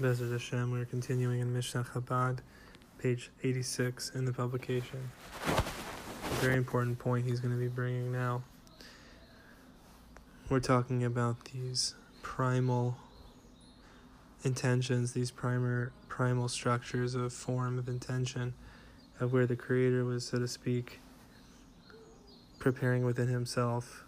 Bezrat 0.00 0.32
Hashem, 0.32 0.70
we're 0.70 0.86
continuing 0.86 1.40
in 1.40 1.52
Mishnah 1.52 1.84
Chabad, 1.84 2.38
page 2.98 3.30
86 3.44 4.12
in 4.14 4.24
the 4.24 4.32
publication. 4.32 5.10
A 5.46 6.34
very 6.40 6.56
important 6.56 6.98
point 6.98 7.26
he's 7.26 7.40
going 7.40 7.52
to 7.52 7.60
be 7.60 7.68
bringing 7.68 8.10
now. 8.10 8.42
We're 10.48 10.60
talking 10.60 11.04
about 11.04 11.44
these 11.44 11.94
primal 12.22 12.96
intentions, 14.44 15.12
these 15.12 15.30
primer, 15.30 15.92
primal 16.08 16.48
structures 16.48 17.14
of 17.14 17.30
form 17.32 17.78
of 17.78 17.86
intention, 17.86 18.54
of 19.20 19.32
where 19.34 19.46
the 19.46 19.56
Creator 19.56 20.06
was, 20.06 20.26
so 20.26 20.38
to 20.38 20.48
speak, 20.48 21.00
preparing 22.58 23.04
within 23.04 23.28
himself 23.28 24.04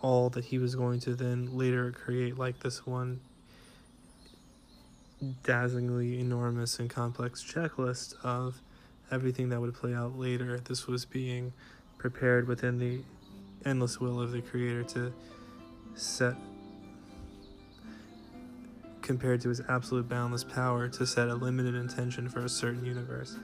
all 0.00 0.30
that 0.30 0.46
he 0.46 0.58
was 0.58 0.76
going 0.76 1.00
to 1.00 1.16
then 1.16 1.58
later 1.58 1.90
create, 1.90 2.38
like 2.38 2.60
this 2.60 2.86
one 2.86 3.20
dazzlingly 5.43 6.19
enormous 6.19 6.79
and 6.79 6.89
complex 6.89 7.43
checklist 7.43 8.13
of 8.23 8.61
everything 9.11 9.49
that 9.49 9.59
would 9.61 9.73
play 9.73 9.93
out 9.93 10.17
later. 10.17 10.59
This 10.59 10.87
was 10.87 11.05
being 11.05 11.53
prepared 11.97 12.47
within 12.47 12.79
the 12.79 13.01
endless 13.65 13.99
will 13.99 14.19
of 14.19 14.31
the 14.31 14.41
Creator 14.41 14.83
to 14.95 15.13
set, 15.95 16.35
compared 19.01 19.41
to 19.41 19.49
his 19.49 19.61
absolute 19.69 20.09
boundless 20.09 20.43
power, 20.43 20.87
to 20.87 21.05
set 21.05 21.27
a 21.27 21.35
limited 21.35 21.75
intention 21.75 22.29
for 22.29 22.39
a 22.45 22.49
certain 22.49 22.85
universe. 22.85 23.37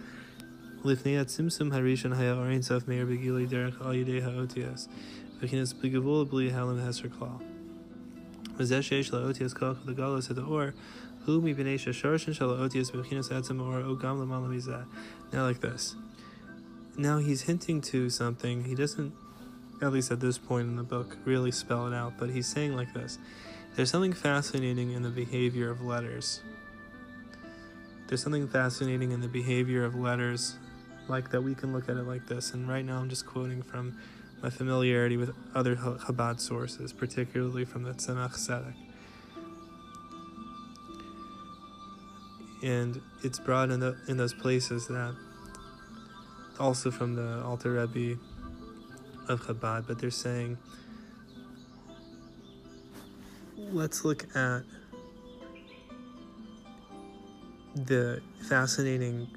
לפני 0.86 1.20
הצמצום 1.20 1.72
הראשון 1.72 2.14
היה 2.14 2.34
אור 2.34 2.48
אינסוף 2.48 2.88
מאיר 2.88 3.06
בגילוי 3.06 3.46
דרך 3.46 3.82
על 3.82 3.96
ידי 3.96 4.24
האותיאס, 4.24 4.90
וכנס 5.42 5.74
בלי 5.74 5.90
גבול 5.90 6.26
בלי 6.26 6.52
הלם 6.52 6.78
הסר 6.78 7.10
כלל. 7.20 7.51
At 8.71 9.85
the 9.87 9.95
or, 13.61 13.81
or 13.81 13.97
Now 15.33 15.43
like 15.45 15.61
this. 15.61 15.97
Now 16.97 17.19
he's 17.19 17.43
hinting 17.43 17.81
to 17.83 18.11
something. 18.11 18.65
He 18.65 18.75
doesn't, 18.75 19.13
at 19.81 19.93
least 19.93 20.11
at 20.11 20.21
this 20.21 20.39
point 20.39 20.69
in 20.69 20.77
the 20.77 20.83
book, 20.83 21.17
really 21.25 21.51
spell 21.51 21.87
it 21.87 21.95
out, 21.95 22.15
but 22.19 22.31
he's 22.31 22.47
saying 22.47 22.77
like 22.77 22.93
this. 22.93 23.19
There's 23.75 23.91
something 23.91 24.13
fascinating 24.13 24.93
in 24.93 25.03
the 25.03 25.11
behavior 25.11 25.71
of 25.71 25.81
letters. 25.81 26.43
There's 28.09 28.23
something 28.23 28.47
fascinating 28.47 29.13
in 29.13 29.23
the 29.23 29.29
behavior 29.29 29.85
of 29.85 29.95
letters 29.95 30.57
like 31.09 31.31
that 31.31 31.41
we 31.41 31.55
can 31.55 31.73
look 31.73 31.89
at 31.89 31.97
it 31.97 32.07
like 32.07 32.27
this. 32.27 32.53
And 32.53 32.69
right 32.69 32.85
now 32.85 32.99
I'm 32.99 33.09
just 33.09 33.25
quoting 33.25 33.63
from 33.63 33.97
my 34.43 34.51
familiarity 34.51 35.17
with 35.17 35.35
other 35.55 35.77
Chabad 35.77 36.41
sources, 36.41 36.93
particularly 36.93 37.65
from 37.65 37.85
the 37.85 37.93
Tzemach 37.93 38.35
Tzedek. 38.35 38.75
and 42.63 43.01
it's 43.23 43.39
brought 43.39 43.71
in 43.71 43.81
the 43.81 43.97
in 44.09 44.17
those 44.17 44.33
places 44.33 44.87
that 44.87 45.15
also 46.59 46.91
from 46.91 47.15
the 47.15 47.43
Alter 47.45 47.73
Rebbe 47.73 48.21
of 49.29 49.43
Chabad, 49.43 49.87
but 49.87 49.99
they're 49.99 50.11
saying 50.11 50.57
let's 53.57 54.05
look 54.05 54.25
at 54.37 54.63
the 57.75 58.21
fascinating 58.49 59.29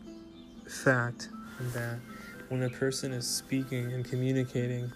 fact 0.67 1.29
that 1.73 1.99
when 2.49 2.63
a 2.63 2.69
person 2.69 3.11
is 3.11 3.27
speaking 3.27 3.91
and 3.93 4.05
communicating, 4.05 4.91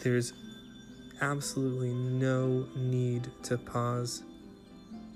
there's 0.00 0.32
absolutely 1.20 1.92
no 1.92 2.66
need 2.76 3.28
to 3.42 3.58
pause 3.58 4.22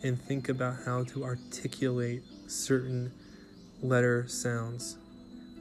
and 0.02 0.20
think 0.20 0.48
about 0.48 0.76
how 0.84 1.04
to 1.04 1.24
articulate 1.24 2.22
certain 2.46 3.12
letter 3.82 4.26
sounds. 4.28 4.98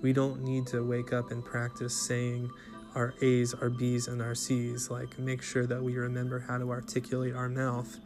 We 0.02 0.12
don't 0.12 0.44
need 0.44 0.68
to 0.68 0.84
wake 0.84 1.14
up 1.14 1.32
and 1.32 1.44
practice 1.44 1.96
saying 1.96 2.50
our 2.96 3.14
A's, 3.22 3.54
our 3.54 3.70
B's, 3.70 4.08
and 4.08 4.22
our 4.22 4.36
C's. 4.36 4.90
Like, 4.90 5.18
make 5.18 5.42
sure 5.42 5.66
that 5.66 5.82
we 5.82 5.96
remember 5.96 6.40
how 6.40 6.58
to 6.58 6.70
articulate 6.72 7.36
our 7.36 7.48
mouth 7.48 7.98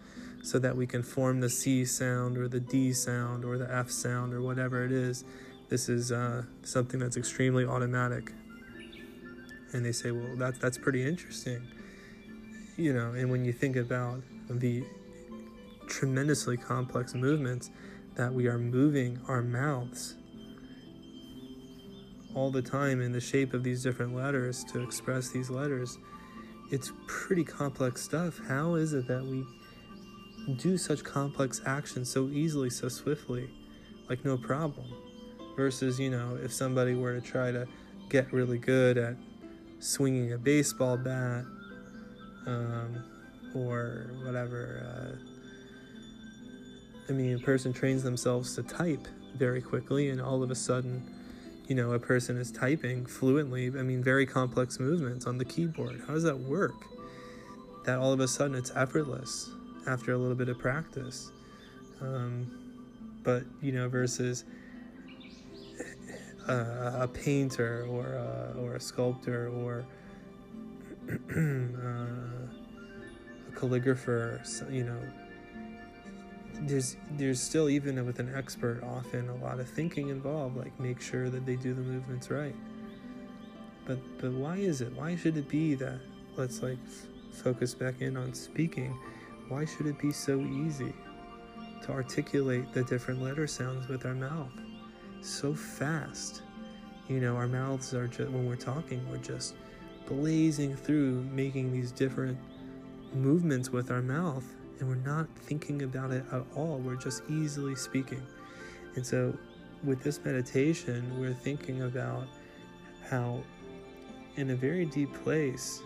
so 0.44 0.60
that 0.60 0.78
we 0.78 0.86
can 0.86 1.02
form 1.02 1.42
the 1.42 1.50
C 1.50 1.86
sound 1.86 2.38
or 2.38 2.48
the 2.48 2.60
D 2.60 2.94
sound 2.94 3.44
or 3.44 3.58
the 3.58 3.74
F 3.74 3.90
sound 3.90 4.34
or 4.34 4.42
whatever 4.42 4.86
it 4.86 4.92
is. 4.92 5.24
This 5.70 5.90
is 5.90 6.12
uh, 6.12 6.44
something 6.64 7.00
that's 7.00 7.18
extremely 7.18 7.66
automatic. 7.66 8.32
And 9.74 9.86
they 9.86 9.92
say, 9.92 10.12
well, 10.12 10.36
that, 10.38 10.60
that's 10.62 10.78
pretty 10.78 11.04
interesting. 11.04 11.68
You 12.78 12.94
know, 12.94 13.14
and 13.14 13.30
when 13.30 13.44
you 13.44 13.52
think 13.52 13.76
about 13.76 14.22
the 14.50 14.84
tremendously 15.88 16.58
complex 16.58 17.14
movements 17.14 17.70
that 18.16 18.34
we 18.34 18.48
are 18.48 18.58
moving 18.58 19.20
our 19.28 19.42
mouths 19.42 20.16
all 22.38 22.52
the 22.52 22.62
time 22.62 23.02
in 23.02 23.12
the 23.12 23.20
shape 23.20 23.54
of 23.54 23.64
these 23.64 23.82
different 23.82 24.16
letters 24.16 24.64
to 24.66 24.84
express 24.84 25.30
these 25.30 25.50
letters. 25.50 25.98
It's 26.72 26.92
pretty 27.08 27.44
complex 27.44 28.02
stuff. 28.02 28.40
How 28.48 28.76
is 28.76 28.94
it 28.94 29.08
that 29.08 29.24
we 29.24 29.44
do 30.56 30.78
such 30.78 31.04
complex 31.04 31.62
actions 31.66 32.12
so 32.12 32.28
easily, 32.28 32.70
so 32.70 32.90
swiftly, 32.90 33.50
like 34.10 34.24
no 34.24 34.38
problem? 34.38 34.86
Versus, 35.58 36.00
you 36.00 36.10
know, 36.12 36.38
if 36.42 36.54
somebody 36.54 36.94
were 36.94 37.20
to 37.20 37.22
try 37.22 37.52
to 37.52 37.68
get 38.10 38.32
really 38.32 38.60
good 38.60 38.98
at 38.98 39.16
swinging 39.80 40.32
a 40.34 40.38
baseball 40.38 40.98
bat 40.98 41.44
um, 42.46 43.04
or 43.56 44.12
whatever. 44.24 44.84
Uh, 44.86 45.16
I 47.10 47.12
mean, 47.14 47.36
a 47.36 47.40
person 47.40 47.74
trains 47.74 48.04
themselves 48.04 48.56
to 48.56 48.64
type 48.64 49.08
very 49.36 49.62
quickly, 49.62 50.10
and 50.10 50.22
all 50.22 50.44
of 50.44 50.52
a 50.52 50.56
sudden, 50.56 51.04
you 51.68 51.76
know, 51.76 51.94
a 51.94 52.00
person 52.00 52.38
is 52.38 52.52
typing 52.52 53.06
fluently. 53.06 53.68
I 53.68 53.82
mean, 53.82 54.04
very 54.04 54.26
complex 54.26 54.80
movements 54.80 55.26
on 55.26 55.38
the 55.38 55.46
keyboard. 55.46 56.02
How 56.08 56.14
does 56.14 56.24
that 56.24 56.38
work? 56.38 56.76
That 57.86 57.98
all 57.98 58.14
of 58.14 58.20
a 58.20 58.28
sudden 58.28 58.56
it's 58.56 58.72
effortless 58.76 59.50
after 59.88 60.14
a 60.14 60.18
little 60.18 60.36
bit 60.36 60.50
of 60.50 60.60
practice. 60.60 61.32
Um, 62.02 62.52
but, 63.24 63.44
you 63.62 63.72
know, 63.72 63.90
versus 63.90 64.46
a, 66.48 67.02
a 67.02 67.08
painter 67.08 67.86
or 67.90 68.14
a, 68.14 68.56
or 68.60 68.76
a 68.76 68.80
sculptor 68.80 69.50
or 69.50 69.86
uh, 71.10 71.38
a 73.48 73.56
calligrapher, 73.56 74.72
you 74.72 74.84
know, 74.84 75.00
there's 76.62 76.98
there's 77.12 77.40
still 77.40 77.70
even 77.70 78.04
with 78.06 78.20
an 78.20 78.34
expert 78.34 78.84
often 78.84 79.30
a 79.30 79.36
lot 79.36 79.60
of 79.60 79.70
thinking 79.70 80.10
involved 80.10 80.58
like 80.58 80.78
make 80.80 81.00
sure 81.00 81.30
that 81.30 81.46
they 81.46 81.56
do 81.56 81.74
the 81.74 81.82
movements 81.82 82.30
right. 82.30 82.56
But 83.86 84.00
but 84.20 84.32
why 84.32 84.58
is 84.58 84.82
it 84.82 84.92
why 84.94 85.16
should 85.16 85.38
it 85.38 85.48
be 85.48 85.76
that 85.76 86.00
let's 86.36 86.64
like 86.64 86.80
f- 86.86 87.38
focus 87.44 87.74
back 87.74 88.02
in 88.02 88.18
on 88.18 88.34
speaking 88.34 88.98
why 89.50 89.66
should 89.66 89.86
it 89.86 90.00
be 90.00 90.12
so 90.12 90.40
easy 90.42 90.94
to 91.84 91.92
articulate 91.92 92.74
the 92.74 92.84
different 92.84 93.22
letter 93.22 93.48
sounds 93.48 93.88
with 93.88 94.06
our 94.06 94.16
mouth 94.16 94.52
so 95.22 95.54
fast 95.54 96.42
you 97.08 97.20
know 97.20 97.36
our 97.36 97.48
mouths 97.48 97.94
are 97.94 98.08
just 98.08 98.30
when 98.30 98.48
we're 98.48 98.56
talking 98.56 99.06
we're 99.10 99.18
just 99.18 99.56
blazing 100.08 100.76
through 100.76 101.24
making 101.32 101.72
these 101.72 101.92
different 101.92 102.38
movements 103.14 103.72
with 103.72 103.92
our 103.92 104.02
mouth 104.02 104.46
and 104.80 104.88
we're 104.88 104.96
not 104.96 105.28
thinking 105.36 105.84
about 105.84 106.12
it 106.12 106.24
at 106.32 106.44
all. 106.56 106.78
We're 106.80 106.96
just 106.96 107.24
easily 107.30 107.76
speaking. 107.76 108.22
And 108.96 109.06
so, 109.06 109.38
with 109.84 110.02
this 110.02 110.24
meditation, 110.24 111.20
we're 111.20 111.34
thinking 111.34 111.84
about 111.84 112.28
how, 113.10 113.44
in 114.36 114.52
a 114.52 114.56
very 114.56 114.86
deep 114.86 115.14
place, 115.24 115.82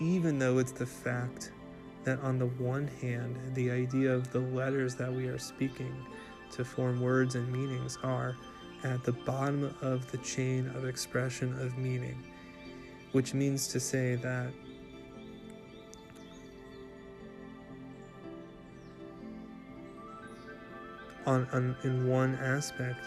even 0.00 0.38
though 0.38 0.58
it's 0.58 0.72
the 0.72 0.86
fact 0.86 1.52
that 2.04 2.20
on 2.20 2.38
the 2.38 2.46
one 2.46 2.88
hand, 3.00 3.36
the 3.54 3.70
idea 3.70 4.12
of 4.12 4.30
the 4.32 4.40
letters 4.40 4.94
that 4.96 5.12
we 5.12 5.26
are 5.26 5.38
speaking 5.38 5.94
to 6.54 6.64
form 6.64 7.00
words 7.00 7.34
and 7.34 7.50
meanings 7.52 7.98
are 8.02 8.36
at 8.84 9.02
the 9.02 9.12
bottom 9.12 9.74
of 9.80 10.10
the 10.10 10.18
chain 10.18 10.70
of 10.74 10.86
expression 10.86 11.58
of 11.60 11.76
meaning, 11.78 12.22
which 13.12 13.34
means 13.34 13.66
to 13.68 13.80
say 13.80 14.14
that 14.16 14.52
on, 21.26 21.48
on 21.52 21.76
in 21.82 22.08
one 22.08 22.34
aspect, 22.36 23.00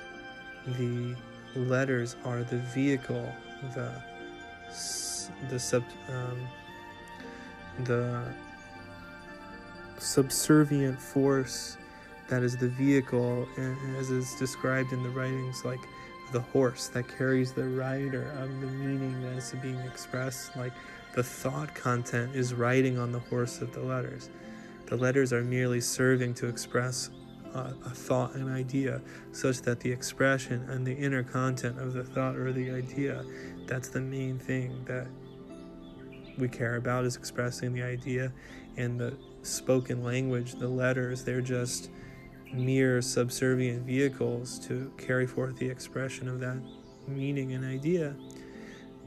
the 0.77 1.15
letters 1.55 2.15
are 2.25 2.43
the 2.43 2.57
vehicle, 2.57 3.31
the 3.73 3.91
the 5.49 5.59
sub 5.59 5.83
um, 6.09 6.47
the 7.85 8.23
subservient 9.97 10.99
force 10.99 11.77
that 12.29 12.43
is 12.43 12.57
the 12.57 12.67
vehicle, 12.67 13.47
as 13.97 14.09
is 14.11 14.35
described 14.35 14.93
in 14.93 15.03
the 15.03 15.09
writings, 15.09 15.63
like 15.63 15.79
the 16.31 16.41
horse 16.41 16.87
that 16.89 17.07
carries 17.07 17.53
the 17.53 17.63
rider 17.63 18.31
of 18.39 18.49
the 18.59 18.67
meaning 18.67 19.21
that 19.21 19.37
is 19.37 19.53
being 19.61 19.79
expressed, 19.79 20.55
like 20.55 20.73
the 21.15 21.23
thought 21.23 21.73
content 21.73 22.35
is 22.35 22.53
riding 22.53 22.97
on 22.97 23.11
the 23.11 23.19
horse 23.19 23.61
of 23.61 23.73
the 23.73 23.79
letters. 23.79 24.29
The 24.87 24.97
letters 24.97 25.31
are 25.33 25.43
merely 25.43 25.81
serving 25.81 26.33
to 26.35 26.47
express 26.47 27.09
a, 27.53 27.73
a 27.85 27.89
thought 27.89 28.35
and 28.35 28.49
idea, 28.49 29.01
such 29.31 29.61
that 29.61 29.79
the 29.79 29.91
expression 29.91 30.69
and 30.69 30.85
the 30.85 30.93
inner 30.93 31.23
content 31.23 31.79
of 31.79 31.93
the 31.93 32.03
thought 32.03 32.35
or 32.35 32.51
the 32.51 32.71
idea, 32.71 33.25
that's 33.65 33.89
the 33.89 34.01
main 34.01 34.37
thing 34.37 34.83
that 34.85 35.07
we 36.37 36.47
care 36.47 36.75
about 36.75 37.05
is 37.05 37.15
expressing 37.15 37.73
the 37.73 37.81
idea 37.81 38.31
and 38.75 38.99
the 38.99 39.17
spoken 39.41 40.03
language, 40.03 40.53
the 40.55 40.67
letters, 40.67 41.23
they're 41.23 41.41
just 41.41 41.89
mere 42.53 43.01
subservient 43.01 43.85
vehicles 43.85 44.59
to 44.67 44.91
carry 44.97 45.27
forth 45.27 45.57
the 45.57 45.69
expression 45.69 46.27
of 46.27 46.39
that 46.39 46.57
meaning 47.07 47.53
and 47.53 47.65
idea. 47.65 48.15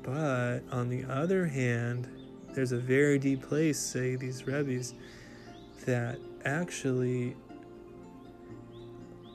But 0.02 0.60
on 0.72 0.88
the 0.88 1.04
other 1.04 1.46
hand, 1.46 2.08
there's 2.54 2.72
a 2.72 2.78
very 2.78 3.18
deep 3.18 3.42
place, 3.42 3.78
say 3.78 4.16
these 4.16 4.46
Rebbe's, 4.46 4.94
that 5.84 6.18
actually 6.44 7.36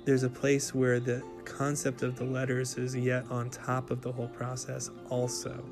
there's 0.06 0.24
a 0.24 0.30
place 0.30 0.74
where 0.74 1.00
the 1.00 1.24
concept 1.46 2.02
of 2.04 2.16
the 2.16 2.24
letters 2.24 2.78
is 2.78 2.96
yet 2.96 3.26
on 3.30 3.50
top 3.50 3.92
of 3.92 4.02
the 4.02 4.12
whole 4.12 4.28
process, 4.28 4.90
also. 5.10 5.64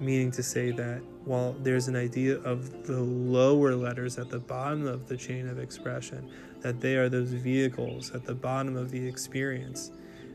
Meaning 0.00 0.30
to 0.32 0.42
say 0.42 0.72
that 0.72 1.00
while 1.24 1.52
there's 1.60 1.88
an 1.88 1.96
idea 1.96 2.38
of 2.40 2.86
the 2.86 3.00
lower 3.00 3.74
letters 3.74 4.18
at 4.18 4.30
the 4.30 4.38
bottom 4.38 4.86
of 4.86 5.06
the 5.08 5.16
chain 5.16 5.48
of 5.48 5.58
expression, 5.58 6.30
that 6.62 6.80
they 6.80 6.96
are 6.96 7.08
those 7.08 7.32
vehicles 7.32 8.10
at 8.12 8.24
the 8.24 8.34
bottom 8.34 8.76
of 8.76 8.90
the 8.90 9.06
experience 9.06 9.90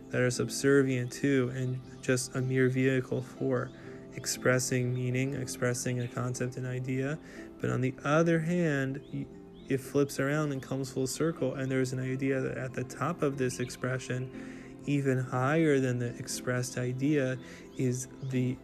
that 0.09 0.21
are 0.21 0.31
subservient 0.31 1.11
to 1.11 1.51
and 1.55 1.79
just 2.01 2.35
a 2.35 2.41
mere 2.41 2.69
vehicle 2.69 3.21
for 3.21 3.69
expressing 4.15 4.93
meaning, 4.93 5.35
expressing 5.35 6.01
a 6.01 6.07
concept 6.07 6.57
and 6.57 6.65
idea. 6.65 7.17
But 7.61 7.69
on 7.69 7.81
the 7.81 7.93
other 8.03 8.39
hand, 8.39 9.01
it 9.69 9.79
flips 9.79 10.19
around 10.19 10.51
and 10.51 10.61
comes 10.61 10.91
full 10.91 11.07
circle, 11.07 11.55
and 11.55 11.69
there's 11.69 11.93
an 11.93 11.99
idea 11.99 12.39
that 12.41 12.57
at 12.57 12.73
the 12.73 12.83
top 12.83 13.21
of 13.21 13.37
this 13.37 13.59
expression, 13.59 14.29
even 14.85 15.19
higher 15.19 15.79
than 15.79 15.99
the 15.99 16.15
expressed 16.17 16.77
idea, 16.77 17.37
is 17.77 18.07
the, 18.29 18.57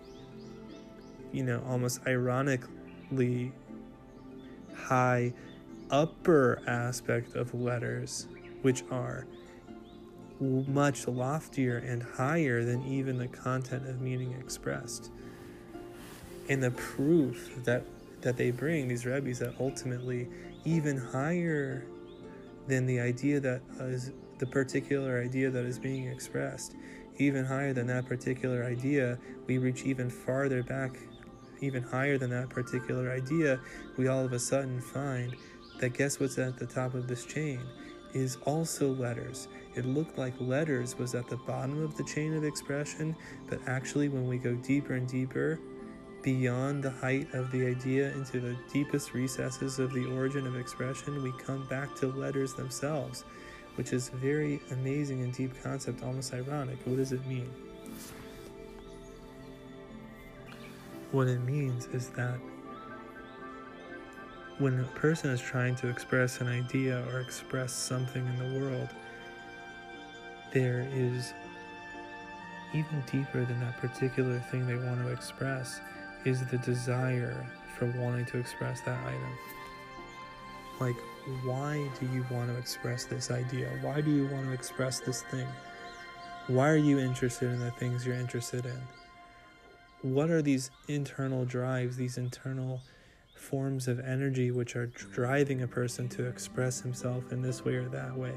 you 1.31 1.43
know, 1.43 1.61
almost 1.67 1.99
ironically 2.07 3.51
high 4.75 5.33
upper 5.93 6.59
aspect 6.65 7.35
of 7.35 7.53
letters, 7.53 8.27
which 8.63 8.83
are 8.89 9.27
much 10.41 11.07
loftier 11.07 11.77
and 11.77 12.01
higher 12.01 12.65
than 12.65 12.83
even 12.85 13.19
the 13.19 13.27
content 13.27 13.87
of 13.87 14.01
meaning 14.01 14.35
expressed. 14.39 15.11
And 16.49 16.61
the 16.61 16.71
proof 16.71 17.63
that 17.63 17.85
that 18.21 18.37
they 18.37 18.51
bring 18.51 18.87
these 18.87 19.05
rabbis 19.05 19.39
that 19.39 19.53
ultimately 19.59 20.27
even 20.65 20.97
higher 20.97 21.85
than 22.67 22.85
the 22.85 22.99
idea 22.99 23.39
that 23.39 23.61
is 23.81 24.11
the 24.39 24.45
particular 24.45 25.21
idea 25.21 25.49
that 25.49 25.65
is 25.65 25.77
being 25.77 26.07
expressed 26.07 26.75
even 27.17 27.43
higher 27.43 27.73
than 27.73 27.85
that 27.85 28.05
particular 28.05 28.63
idea 28.63 29.19
we 29.45 29.57
reach 29.57 29.83
even 29.83 30.09
farther 30.09 30.63
back 30.63 30.97
even 31.59 31.83
higher 31.83 32.17
than 32.17 32.29
that 32.29 32.47
particular 32.49 33.11
idea 33.11 33.59
we 33.97 34.07
all 34.07 34.23
of 34.23 34.31
a 34.31 34.39
sudden 34.39 34.79
find 34.79 35.35
that 35.79 35.93
guess 35.93 36.19
what's 36.19 36.37
at 36.37 36.57
the 36.57 36.65
top 36.65 36.93
of 36.93 37.07
this 37.07 37.25
chain 37.25 37.61
is 38.13 38.37
also 38.45 38.93
letters 38.93 39.47
it 39.75 39.85
looked 39.85 40.17
like 40.17 40.33
letters 40.39 40.97
was 40.97 41.15
at 41.15 41.27
the 41.27 41.37
bottom 41.37 41.81
of 41.83 41.97
the 41.97 42.03
chain 42.03 42.33
of 42.35 42.43
expression 42.43 43.15
but 43.49 43.59
actually 43.67 44.07
when 44.07 44.27
we 44.27 44.37
go 44.37 44.53
deeper 44.55 44.93
and 44.93 45.07
deeper 45.07 45.59
beyond 46.23 46.81
the 46.81 46.89
height 46.89 47.27
of 47.33 47.51
the 47.51 47.67
idea 47.67 48.11
into 48.13 48.39
the 48.39 48.55
deepest 48.71 49.13
recesses 49.13 49.77
of 49.77 49.93
the 49.93 50.05
origin 50.05 50.47
of 50.47 50.55
expression, 50.55 51.21
we 51.21 51.31
come 51.33 51.67
back 51.67 51.93
to 51.97 52.07
letters 52.07 52.53
themselves, 52.53 53.25
which 53.75 53.93
is 53.93 54.09
a 54.09 54.15
very 54.15 54.61
amazing 54.71 55.21
and 55.21 55.33
deep 55.33 55.51
concept, 55.61 56.01
almost 56.01 56.33
ironic. 56.33 56.77
What 56.85 56.95
does 56.95 57.11
it 57.11 57.23
mean? 57.27 57.51
What 61.11 61.27
it 61.27 61.41
means 61.41 61.85
is 61.87 62.09
that 62.11 62.39
when 64.63 64.79
a 64.79 64.83
person 64.97 65.29
is 65.29 65.41
trying 65.41 65.75
to 65.75 65.89
express 65.89 66.39
an 66.39 66.47
idea 66.47 67.05
or 67.11 67.19
express 67.19 67.73
something 67.73 68.25
in 68.25 68.53
the 68.53 68.59
world, 68.61 68.87
there 70.53 70.87
is 70.93 71.33
even 72.73 73.03
deeper 73.11 73.43
than 73.43 73.59
that 73.59 73.75
particular 73.79 74.39
thing 74.49 74.65
they 74.65 74.77
want 74.77 75.01
to 75.01 75.09
express 75.09 75.81
is 76.23 76.45
the 76.45 76.57
desire 76.59 77.45
for 77.77 77.87
wanting 77.97 78.25
to 78.25 78.37
express 78.37 78.79
that 78.81 78.97
item. 79.05 79.37
Like, 80.79 80.95
why 81.43 81.85
do 81.99 82.05
you 82.13 82.25
want 82.31 82.49
to 82.49 82.57
express 82.57 83.03
this 83.03 83.31
idea? 83.31 83.69
Why 83.81 83.99
do 83.99 84.11
you 84.11 84.27
want 84.27 84.45
to 84.45 84.53
express 84.53 85.01
this 85.01 85.23
thing? 85.23 85.47
Why 86.47 86.69
are 86.69 86.77
you 86.77 86.99
interested 86.99 87.49
in 87.49 87.59
the 87.59 87.71
things 87.71 88.05
you're 88.05 88.15
interested 88.15 88.65
in? 88.65 88.81
What 90.13 90.29
are 90.29 90.41
these 90.41 90.71
internal 90.87 91.43
drives, 91.43 91.97
these 91.97 92.17
internal 92.17 92.79
forms 93.43 93.87
of 93.87 93.99
energy 93.99 94.51
which 94.51 94.75
are 94.75 94.87
driving 94.87 95.63
a 95.63 95.67
person 95.67 96.07
to 96.09 96.25
express 96.25 96.79
himself 96.81 97.31
in 97.31 97.41
this 97.41 97.65
way 97.65 97.75
or 97.75 97.89
that 97.89 98.15
way, 98.15 98.33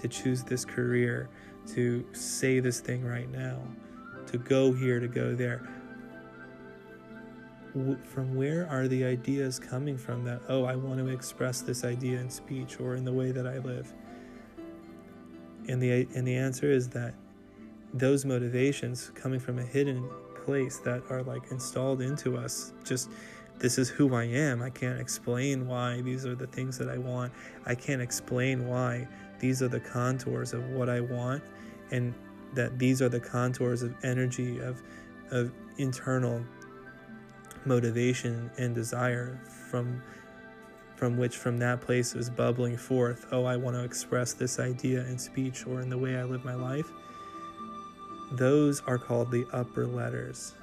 to 0.00 0.06
choose 0.06 0.42
this 0.44 0.64
career, 0.64 1.28
to 1.68 2.04
say 2.12 2.60
this 2.60 2.80
thing 2.80 3.04
right 3.04 3.30
now, 3.30 3.58
to 4.26 4.38
go 4.38 4.72
here, 4.72 5.00
to 5.00 5.08
go 5.08 5.34
there? 5.34 5.68
from 7.72 8.34
where 8.34 8.68
are 8.68 8.88
the 8.88 9.04
ideas 9.04 9.60
coming 9.60 9.96
from 9.96 10.24
that 10.24 10.42
oh 10.48 10.64
i 10.64 10.74
want 10.74 10.98
to 10.98 11.06
express 11.06 11.60
this 11.60 11.84
idea 11.84 12.18
in 12.18 12.28
speech 12.28 12.80
or 12.80 12.96
in 12.96 13.04
the 13.04 13.12
way 13.12 13.30
that 13.30 13.46
i 13.46 13.58
live 13.58 13.92
and 15.68 15.80
the 15.80 16.04
and 16.16 16.26
the 16.26 16.34
answer 16.34 16.68
is 16.68 16.88
that 16.88 17.14
those 17.94 18.24
motivations 18.24 19.12
coming 19.14 19.38
from 19.38 19.60
a 19.60 19.62
hidden 19.62 20.04
place 20.44 20.78
that 20.78 21.00
are 21.10 21.22
like 21.22 21.42
installed 21.52 22.00
into 22.00 22.36
us 22.36 22.72
just 22.84 23.08
this 23.60 23.78
is 23.78 23.88
who 23.88 24.14
i 24.14 24.24
am. 24.24 24.62
I 24.62 24.70
can't 24.70 24.98
explain 24.98 25.66
why 25.68 26.00
these 26.00 26.26
are 26.26 26.34
the 26.34 26.46
things 26.46 26.78
that 26.78 26.88
i 26.88 26.98
want. 26.98 27.32
I 27.66 27.74
can't 27.74 28.02
explain 28.02 28.66
why 28.66 29.06
these 29.38 29.62
are 29.62 29.68
the 29.68 29.80
contours 29.80 30.52
of 30.52 30.68
what 30.70 30.88
i 30.88 31.00
want 31.00 31.42
and 31.90 32.14
that 32.54 32.78
these 32.78 33.00
are 33.00 33.08
the 33.08 33.20
contours 33.20 33.82
of 33.82 33.94
energy 34.02 34.58
of 34.58 34.82
of 35.30 35.52
internal 35.78 36.44
motivation 37.64 38.50
and 38.58 38.74
desire 38.74 39.38
from 39.70 40.02
from 40.96 41.16
which 41.16 41.36
from 41.36 41.56
that 41.58 41.80
place 41.80 42.14
is 42.14 42.28
bubbling 42.28 42.76
forth. 42.76 43.26
Oh 43.30 43.44
i 43.44 43.56
want 43.56 43.76
to 43.76 43.84
express 43.84 44.32
this 44.32 44.58
idea 44.58 45.00
in 45.06 45.18
speech 45.18 45.66
or 45.66 45.80
in 45.80 45.90
the 45.90 45.98
way 45.98 46.16
i 46.16 46.24
live 46.24 46.44
my 46.44 46.54
life. 46.54 46.90
Those 48.32 48.80
are 48.86 48.98
called 48.98 49.30
the 49.30 49.44
upper 49.52 49.86
letters 49.86 50.54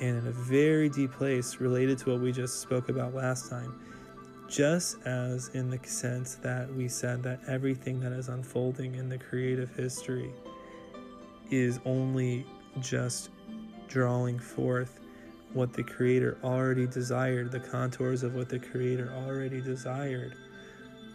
and 0.00 0.18
in 0.18 0.26
a 0.26 0.32
very 0.32 0.88
deep 0.88 1.12
place 1.12 1.56
related 1.56 1.98
to 1.98 2.10
what 2.10 2.20
we 2.20 2.32
just 2.32 2.60
spoke 2.60 2.88
about 2.88 3.14
last 3.14 3.50
time 3.50 3.80
just 4.48 4.96
as 5.04 5.48
in 5.54 5.70
the 5.70 5.78
sense 5.88 6.36
that 6.36 6.72
we 6.74 6.88
said 6.88 7.22
that 7.22 7.40
everything 7.48 7.98
that 8.00 8.12
is 8.12 8.28
unfolding 8.28 8.94
in 8.94 9.08
the 9.08 9.18
creative 9.18 9.74
history 9.74 10.30
is 11.50 11.80
only 11.84 12.46
just 12.80 13.30
drawing 13.88 14.38
forth 14.38 15.00
what 15.52 15.72
the 15.72 15.82
Creator 15.82 16.38
already 16.44 16.86
desired, 16.86 17.50
the 17.50 17.60
contours 17.60 18.22
of 18.22 18.34
what 18.34 18.48
the 18.48 18.58
Creator 18.58 19.12
already 19.24 19.60
desired, 19.60 20.34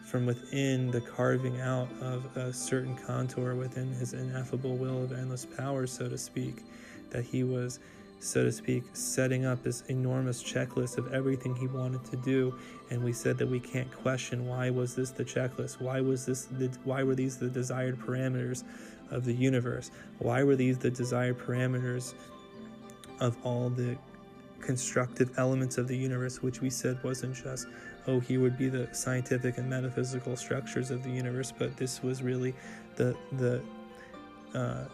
from 0.05 0.25
within 0.25 0.89
the 0.89 1.01
carving 1.01 1.61
out 1.61 1.87
of 2.01 2.25
a 2.35 2.51
certain 2.51 2.97
contour 2.97 3.55
within 3.55 3.91
His 3.93 4.13
ineffable 4.13 4.77
will 4.77 5.03
of 5.03 5.11
endless 5.11 5.45
power, 5.45 5.85
so 5.85 6.09
to 6.09 6.17
speak, 6.17 6.63
that 7.11 7.23
He 7.23 7.43
was, 7.43 7.79
so 8.23 8.43
to 8.43 8.51
speak, 8.51 8.83
setting 8.93 9.45
up 9.45 9.63
this 9.63 9.81
enormous 9.87 10.43
checklist 10.43 10.97
of 10.97 11.11
everything 11.13 11.55
He 11.55 11.67
wanted 11.67 12.03
to 12.05 12.17
do. 12.17 12.55
And 12.89 13.03
we 13.03 13.13
said 13.13 13.37
that 13.39 13.47
we 13.47 13.59
can't 13.59 13.91
question 13.91 14.47
why 14.47 14.69
was 14.69 14.95
this 14.95 15.11
the 15.11 15.25
checklist? 15.25 15.81
Why 15.81 16.01
was 16.01 16.25
this 16.25 16.45
the, 16.45 16.69
why 16.83 17.03
were 17.03 17.15
these 17.15 17.37
the 17.37 17.49
desired 17.49 17.99
parameters 17.99 18.63
of 19.09 19.25
the 19.25 19.33
universe? 19.33 19.91
Why 20.19 20.43
were 20.43 20.55
these 20.55 20.77
the 20.77 20.91
desired 20.91 21.39
parameters 21.39 22.13
of 23.19 23.37
all 23.43 23.69
the 23.69 23.97
constructive 24.61 25.31
elements 25.37 25.77
of 25.77 25.87
the 25.87 25.97
universe, 25.97 26.41
which 26.41 26.61
we 26.61 26.69
said 26.69 27.03
wasn't 27.03 27.35
just, 27.35 27.67
oh, 28.07 28.19
here 28.19 28.39
would 28.39 28.57
be 28.57 28.69
the 28.69 28.87
scientific 28.93 29.57
and 29.57 29.69
metaphysical 29.69 30.35
structures 30.35 30.91
of 30.91 31.03
the 31.03 31.09
universe, 31.09 31.51
but 31.57 31.75
this 31.77 32.03
was 32.03 32.21
really 32.21 32.53
the 32.95 33.15
the 33.33 33.61
uh, 34.53 34.85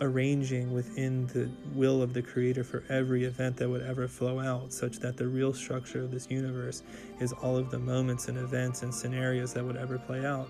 arranging 0.00 0.72
within 0.72 1.26
the 1.28 1.48
will 1.74 2.02
of 2.02 2.12
the 2.12 2.22
creator 2.22 2.64
for 2.64 2.84
every 2.88 3.24
event 3.24 3.56
that 3.56 3.68
would 3.68 3.82
ever 3.82 4.06
flow 4.08 4.40
out, 4.40 4.72
such 4.72 4.98
that 4.98 5.16
the 5.16 5.26
real 5.26 5.52
structure 5.52 6.02
of 6.02 6.10
this 6.10 6.30
universe 6.30 6.82
is 7.20 7.32
all 7.32 7.56
of 7.56 7.70
the 7.70 7.78
moments 7.78 8.28
and 8.28 8.38
events 8.38 8.82
and 8.82 8.94
scenarios 8.94 9.52
that 9.54 9.64
would 9.64 9.76
ever 9.76 9.98
play 9.98 10.24
out. 10.24 10.48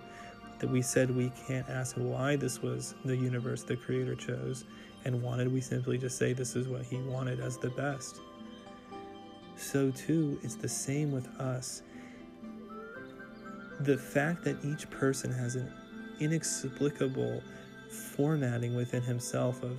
That 0.59 0.71
we 0.71 0.83
said 0.83 1.15
we 1.15 1.31
can't 1.47 1.69
ask 1.69 1.97
why 1.97 2.37
this 2.37 2.63
was 2.63 2.95
the 3.05 3.17
universe 3.17 3.63
the 3.63 3.77
creator 3.77 4.15
chose 4.15 4.65
and 5.05 5.23
wanted. 5.23 5.53
We 5.53 5.61
simply 5.61 5.99
just 5.99 6.17
say 6.19 6.33
this 6.33 6.57
is 6.57 6.67
what 6.67 6.83
he 6.83 6.97
wanted 6.97 7.41
as 7.41 7.59
the 7.59 7.71
best. 7.71 8.21
so 9.57 9.91
too 9.91 10.39
it's 10.43 10.55
the 10.55 10.69
same 10.69 11.13
with 11.13 11.27
us. 11.41 11.83
The 13.81 13.97
fact 13.99 14.45
that 14.45 14.65
each 14.65 14.89
person 14.91 15.31
has 15.33 15.57
an 15.57 15.71
inexplicable 16.21 17.43
formatting 17.91 18.75
within 18.75 19.03
himself 19.03 19.63
of 19.63 19.79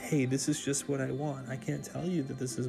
hey 0.00 0.24
this 0.24 0.48
is 0.48 0.62
just 0.64 0.88
what 0.88 1.00
i 1.00 1.10
want. 1.10 1.48
I 1.48 1.56
can't 1.56 1.84
tell 1.84 2.04
you 2.04 2.22
that 2.24 2.38
this 2.38 2.58
is 2.58 2.68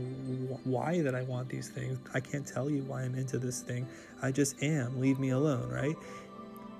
why 0.63 1.01
that 1.01 1.15
i 1.15 1.23
want 1.23 1.49
these 1.49 1.69
things. 1.69 1.97
I 2.13 2.19
can't 2.19 2.45
tell 2.45 2.69
you 2.69 2.83
why 2.83 3.01
i'm 3.01 3.15
into 3.15 3.37
this 3.37 3.61
thing. 3.61 3.87
I 4.21 4.31
just 4.31 4.61
am. 4.61 4.99
Leave 4.99 5.19
me 5.19 5.29
alone 5.29 5.69
right? 5.69 5.95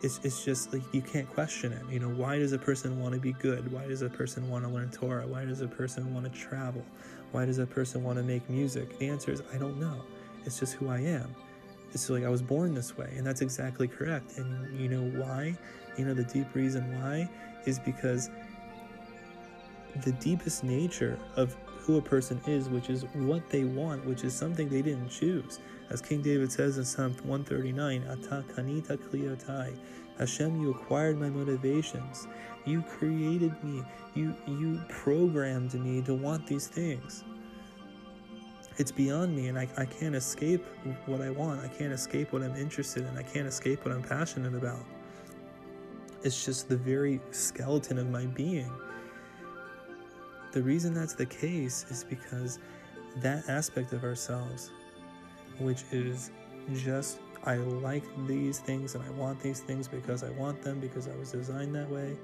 It's, 0.02 0.20
it's 0.24 0.44
just 0.44 0.74
like 0.74 0.82
you 0.94 1.02
can't 1.02 1.30
question 1.30 1.72
it. 1.72 1.82
You 1.90 2.00
know 2.00 2.10
why 2.10 2.38
does 2.38 2.52
a 2.52 2.60
person 2.60 3.02
want 3.02 3.14
to 3.14 3.20
be 3.20 3.34
good? 3.34 3.72
Why 3.72 3.88
does 3.88 4.02
a 4.02 4.10
person 4.10 4.50
want 4.50 4.66
to 4.66 4.70
learn 4.70 4.92
torah? 4.92 5.26
Why 5.26 5.46
does 5.46 5.62
a 5.62 5.68
person 5.68 6.14
want 6.14 6.32
to 6.32 6.40
travel? 6.40 6.86
Why 7.32 7.46
does 7.46 7.58
a 7.58 7.66
person 7.66 8.04
want 8.04 8.18
to 8.20 8.24
make 8.24 8.48
music? 8.50 9.00
The 9.00 9.08
answer 9.08 9.32
is 9.32 9.42
i 9.54 9.58
don't 9.58 9.80
know. 9.80 10.04
It's 10.46 10.60
just 10.60 10.74
who 10.74 10.90
i 10.90 11.00
am 11.00 11.34
it's 11.94 12.10
like 12.10 12.24
i 12.24 12.30
was 12.30 12.42
born 12.42 12.74
this 12.74 12.98
way 12.98 13.14
and 13.18 13.26
that's 13.26 13.42
exactly 13.42 13.88
correct 13.88 14.38
and 14.38 14.80
you 14.80 14.90
know 14.90 15.04
why 15.22 15.56
you 15.98 16.06
know 16.06 16.14
the 16.14 16.24
deep 16.26 16.54
reason 16.56 16.84
why 17.02 17.30
is 17.66 17.80
because 17.80 18.30
the 20.04 20.12
deepest 20.14 20.64
nature 20.64 21.20
of 21.36 21.56
who 21.84 21.98
a 21.98 22.02
person 22.02 22.40
is, 22.48 22.70
which 22.70 22.90
is 22.90 23.04
what 23.14 23.50
they 23.50 23.66
want, 23.66 24.06
which 24.06 24.24
is 24.24 24.34
something 24.34 24.70
they 24.70 24.82
didn't 24.82 25.10
choose. 25.10 25.60
As 25.90 26.02
King 26.02 26.22
David 26.22 26.52
says 26.52 26.78
in 26.78 26.86
Psalm 26.86 27.14
139, 27.26 28.08
Ata 28.08 28.44
kanita 28.54 28.98
kliotai, 28.98 29.76
Hashem, 30.18 30.62
you 30.62 30.72
acquired 30.72 31.20
my 31.20 31.30
motivations. 31.30 32.28
You 32.66 32.82
created 32.84 33.62
me. 33.64 33.84
You 34.14 34.36
you 34.48 34.82
programmed 34.88 35.74
me 35.74 36.02
to 36.04 36.14
want 36.14 36.48
these 36.48 36.68
things. 36.68 37.24
It's 38.78 38.92
beyond 38.92 39.36
me, 39.36 39.48
and 39.50 39.58
I, 39.58 39.68
I 39.78 39.86
can't 39.86 40.16
escape 40.16 40.66
what 41.06 41.22
I 41.22 41.30
want. 41.30 41.62
I 41.62 41.68
can't 41.68 41.94
escape 41.94 42.34
what 42.34 42.42
I'm 42.42 42.56
interested 42.56 43.06
in. 43.06 43.18
I 43.18 43.22
can't 43.22 43.48
escape 43.48 43.86
what 43.86 43.94
I'm 43.94 44.02
passionate 44.02 44.56
about. 44.56 44.84
It's 46.24 46.44
just 46.44 46.70
the 46.70 46.78
very 46.78 47.20
skeleton 47.32 48.00
of 48.00 48.10
my 48.10 48.26
being. 48.26 48.72
The 50.54 50.62
reason 50.64 50.94
that's 50.94 51.14
the 51.14 51.26
case 51.26 51.86
is 51.90 52.04
because 52.04 52.60
that 53.18 53.48
aspect 53.48 53.94
of 53.94 54.04
ourselves, 54.04 54.72
which 55.60 55.84
is 55.92 56.32
just, 56.74 57.20
I 57.44 57.58
like 57.58 58.04
these 58.26 58.60
things 58.60 58.96
and 58.96 59.04
I 59.04 59.10
want 59.12 59.40
these 59.42 59.60
things 59.60 59.88
because 59.88 60.24
I 60.24 60.30
want 60.32 60.62
them 60.62 60.80
because 60.80 61.08
I 61.08 61.16
was 61.16 61.32
designed 61.32 61.76
that 61.76 61.90
way. 61.90 62.16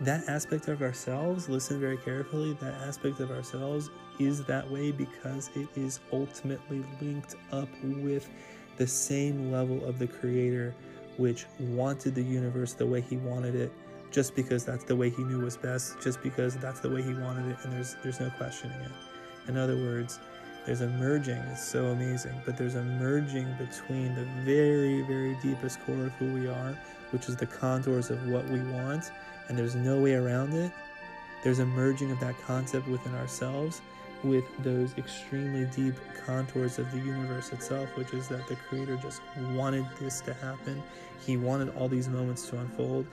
That 0.00 0.28
aspect 0.28 0.68
of 0.68 0.82
ourselves, 0.82 1.48
listen 1.48 1.80
very 1.80 1.98
carefully, 1.98 2.54
that 2.60 2.74
aspect 2.82 3.20
of 3.20 3.30
ourselves 3.30 3.90
is 4.18 4.44
that 4.44 4.68
way 4.68 4.90
because 4.90 5.50
it 5.54 5.68
is 5.76 6.00
ultimately 6.12 6.84
linked 7.00 7.36
up 7.52 7.68
with 7.82 8.28
the 8.78 8.86
same 8.86 9.52
level 9.52 9.84
of 9.84 9.98
the 9.98 10.06
Creator, 10.06 10.74
which 11.18 11.46
wanted 11.60 12.14
the 12.14 12.22
universe 12.22 12.72
the 12.72 12.86
way 12.86 13.00
He 13.00 13.16
wanted 13.16 13.54
it 13.54 13.72
just 14.12 14.36
because 14.36 14.64
that's 14.64 14.84
the 14.84 14.94
way 14.94 15.10
he 15.10 15.24
knew 15.24 15.40
was 15.40 15.56
best, 15.56 16.00
just 16.02 16.22
because 16.22 16.56
that's 16.56 16.80
the 16.80 16.90
way 16.90 17.02
he 17.02 17.14
wanted 17.14 17.50
it, 17.50 17.56
and 17.64 17.72
there's 17.72 17.96
there's 18.02 18.20
no 18.20 18.30
questioning 18.36 18.78
it. 18.80 18.92
In 19.48 19.56
other 19.56 19.76
words, 19.76 20.20
there's 20.66 20.82
a 20.82 20.88
merging. 20.88 21.38
It's 21.50 21.64
so 21.64 21.86
amazing, 21.86 22.34
but 22.44 22.56
there's 22.56 22.76
a 22.76 22.82
merging 22.82 23.48
between 23.54 24.14
the 24.14 24.26
very, 24.44 25.02
very 25.02 25.36
deepest 25.42 25.80
core 25.80 26.06
of 26.06 26.12
who 26.12 26.32
we 26.34 26.46
are, 26.46 26.78
which 27.10 27.28
is 27.28 27.36
the 27.36 27.46
contours 27.46 28.10
of 28.10 28.28
what 28.28 28.48
we 28.48 28.60
want, 28.60 29.10
and 29.48 29.58
there's 29.58 29.74
no 29.74 30.00
way 30.00 30.14
around 30.14 30.52
it. 30.54 30.72
There's 31.42 31.58
a 31.58 31.66
merging 31.66 32.10
of 32.10 32.20
that 32.20 32.40
concept 32.42 32.88
within 32.88 33.14
ourselves 33.14 33.80
with 34.22 34.44
those 34.62 34.94
extremely 34.96 35.64
deep 35.74 35.94
contours 36.24 36.78
of 36.78 36.90
the 36.92 36.98
universe 36.98 37.52
itself, 37.52 37.88
which 37.96 38.12
is 38.14 38.28
that 38.28 38.46
the 38.46 38.54
Creator 38.54 38.96
just 39.02 39.20
wanted 39.54 39.84
this 39.98 40.20
to 40.20 40.34
happen. 40.34 40.80
He 41.26 41.36
wanted 41.36 41.74
all 41.76 41.88
these 41.88 42.08
moments 42.08 42.48
to 42.50 42.58
unfold, 42.58 43.06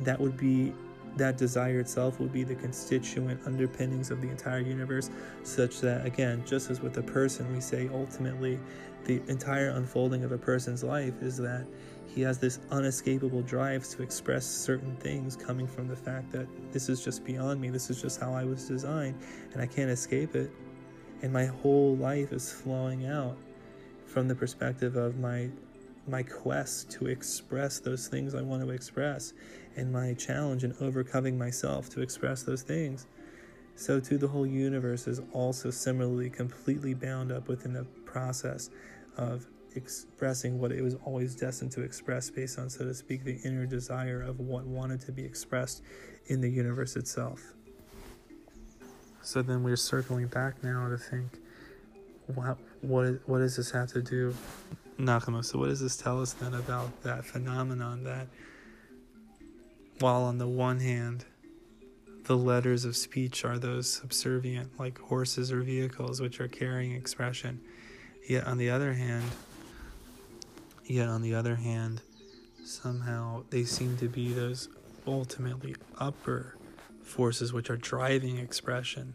that 0.00 0.18
would 0.18 0.36
be 0.36 0.72
that 1.16 1.36
desire 1.36 1.80
itself 1.80 2.20
would 2.20 2.32
be 2.32 2.44
the 2.44 2.54
constituent 2.54 3.40
underpinnings 3.46 4.10
of 4.10 4.20
the 4.20 4.28
entire 4.28 4.60
universe, 4.60 5.10
such 5.42 5.80
that, 5.80 6.06
again, 6.06 6.42
just 6.46 6.70
as 6.70 6.80
with 6.80 6.96
a 6.98 7.02
person, 7.02 7.52
we 7.52 7.60
say 7.60 7.88
ultimately 7.92 8.58
the 9.04 9.20
entire 9.28 9.70
unfolding 9.70 10.22
of 10.22 10.32
a 10.32 10.38
person's 10.38 10.84
life 10.84 11.22
is 11.22 11.36
that 11.38 11.64
he 12.08 12.22
has 12.22 12.38
this 12.38 12.58
unescapable 12.70 13.42
drive 13.42 13.88
to 13.90 14.02
express 14.02 14.46
certain 14.46 14.96
things 14.96 15.36
coming 15.36 15.66
from 15.66 15.88
the 15.88 15.96
fact 15.96 16.32
that 16.32 16.46
this 16.72 16.88
is 16.88 17.04
just 17.04 17.24
beyond 17.24 17.60
me, 17.60 17.70
this 17.70 17.90
is 17.90 18.00
just 18.00 18.20
how 18.20 18.32
I 18.32 18.44
was 18.44 18.66
designed, 18.66 19.20
and 19.52 19.62
I 19.62 19.66
can't 19.66 19.90
escape 19.90 20.34
it. 20.34 20.50
And 21.22 21.32
my 21.32 21.46
whole 21.46 21.96
life 21.96 22.32
is 22.32 22.50
flowing 22.50 23.06
out 23.06 23.36
from 24.06 24.28
the 24.28 24.34
perspective 24.34 24.96
of 24.96 25.18
my 25.18 25.50
my 26.06 26.22
quest 26.22 26.90
to 26.90 27.06
express 27.06 27.80
those 27.80 28.08
things 28.08 28.34
I 28.34 28.40
want 28.40 28.62
to 28.62 28.70
express 28.70 29.34
and 29.76 29.92
my 29.92 30.14
challenge 30.14 30.64
in 30.64 30.74
overcoming 30.80 31.36
myself 31.36 31.90
to 31.90 32.00
express 32.00 32.42
those 32.42 32.62
things. 32.62 33.06
So, 33.76 34.00
too, 34.00 34.18
the 34.18 34.26
whole 34.26 34.46
universe 34.46 35.06
is 35.06 35.20
also 35.32 35.70
similarly 35.70 36.30
completely 36.30 36.94
bound 36.94 37.30
up 37.30 37.46
within 37.46 37.74
the 37.74 37.84
process 38.04 38.70
of 39.16 39.46
expressing 39.78 40.58
what 40.58 40.72
it 40.72 40.82
was 40.82 40.96
always 41.04 41.34
destined 41.34 41.72
to 41.72 41.80
express, 41.80 42.28
based 42.28 42.58
on, 42.58 42.68
so 42.68 42.84
to 42.84 42.92
speak, 42.92 43.24
the 43.24 43.38
inner 43.44 43.64
desire 43.64 44.20
of 44.20 44.38
what 44.40 44.66
wanted 44.66 45.00
to 45.00 45.12
be 45.12 45.24
expressed 45.24 45.82
in 46.26 46.42
the 46.42 46.50
universe 46.50 46.96
itself. 46.96 47.40
So, 49.22 49.40
then 49.40 49.62
we're 49.62 49.76
circling 49.76 50.26
back 50.26 50.62
now 50.62 50.88
to 50.88 50.98
think 50.98 51.38
what, 52.26 52.58
what, 52.82 53.20
what 53.26 53.38
does 53.38 53.56
this 53.56 53.70
have 53.70 53.88
to 53.92 54.02
do 54.02 54.34
Nakama. 54.98 55.44
So, 55.44 55.58
what 55.58 55.68
does 55.68 55.80
this 55.80 55.96
tell 55.96 56.20
us 56.20 56.32
then 56.34 56.54
about 56.54 57.02
that 57.02 57.24
phenomenon 57.24 58.04
that, 58.04 58.26
while 60.00 60.22
on 60.22 60.38
the 60.38 60.48
one 60.48 60.80
hand, 60.80 61.24
the 62.24 62.36
letters 62.36 62.84
of 62.84 62.96
speech 62.96 63.44
are 63.44 63.58
those 63.58 63.90
subservient, 63.90 64.78
like 64.78 64.98
horses 64.98 65.52
or 65.52 65.62
vehicles, 65.62 66.20
which 66.20 66.40
are 66.40 66.48
carrying 66.48 66.92
expression, 66.92 67.60
yet 68.28 68.46
on 68.46 68.58
the 68.58 68.70
other 68.70 68.92
hand, 68.92 69.24
yet 70.88 71.08
on 71.08 71.22
the 71.22 71.34
other 71.34 71.56
hand, 71.56 72.02
somehow 72.64 73.44
they 73.50 73.64
seem 73.64 73.96
to 73.98 74.08
be 74.08 74.32
those 74.32 74.68
ultimately 75.06 75.74
upper 75.98 76.56
forces 77.02 77.52
which 77.52 77.70
are 77.70 77.76
driving 77.76 78.38
expression. 78.38 79.14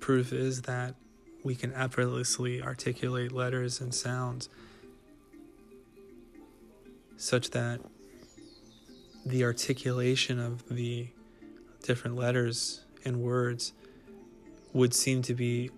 Proof 0.00 0.32
is 0.32 0.62
that 0.62 0.94
we 1.42 1.54
can 1.54 1.72
effortlessly 1.74 2.62
articulate 2.62 3.32
letters 3.32 3.80
and 3.80 3.94
sounds 3.94 4.48
such 7.16 7.50
that 7.50 7.80
the 9.24 9.44
articulation 9.44 10.38
of 10.38 10.68
the 10.68 11.08
different 11.82 12.16
letters 12.16 12.84
and 13.04 13.22
words 13.22 13.72
would 14.72 14.92
seem 14.92 15.22
to 15.22 15.34
be 15.34 15.70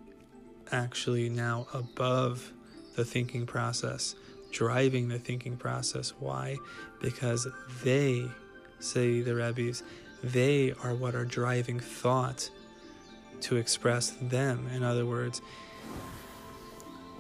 actually 0.73 1.29
now 1.29 1.67
above 1.73 2.53
the 2.97 3.05
thinking 3.05 3.47
process, 3.47 4.15
driving 4.57 5.09
the 5.09 5.19
thinking 5.19 5.55
process. 5.55 6.15
Why? 6.19 6.57
Because 7.03 7.47
they, 7.85 8.27
say 8.81 9.21
the 9.21 9.35
rabbis, 9.35 9.83
they 10.25 10.73
are 10.83 10.95
what 10.95 11.15
are 11.15 11.27
driving 11.27 11.79
thought 11.79 12.49
to 13.43 13.57
express 13.57 14.11
them. 14.23 14.67
In 14.75 14.83
other 14.83 15.05
words, 15.05 15.43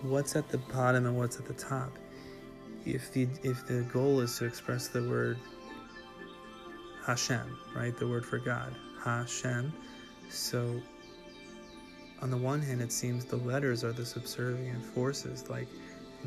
what's 0.00 0.34
at 0.34 0.48
the 0.48 0.56
bottom 0.56 1.04
and 1.04 1.14
what's 1.16 1.38
at 1.38 1.46
the 1.46 1.54
top. 1.54 1.92
If 2.86 3.12
the 3.12 3.28
if 3.42 3.66
the 3.66 3.82
goal 3.92 4.20
is 4.20 4.38
to 4.38 4.46
express 4.46 4.88
the 4.88 5.06
word 5.06 5.38
Hashem, 7.04 7.58
right, 7.74 7.94
the 7.98 8.08
word 8.08 8.24
for 8.24 8.38
God, 8.38 8.74
Hashem, 9.04 9.74
so 10.30 10.80
on 12.22 12.30
the 12.30 12.36
one 12.36 12.62
hand, 12.62 12.80
it 12.80 12.92
seems 12.92 13.26
the 13.26 13.36
letters 13.36 13.84
are 13.84 13.92
the 13.92 14.06
subservient 14.06 14.84
forces, 14.84 15.50
like 15.50 15.68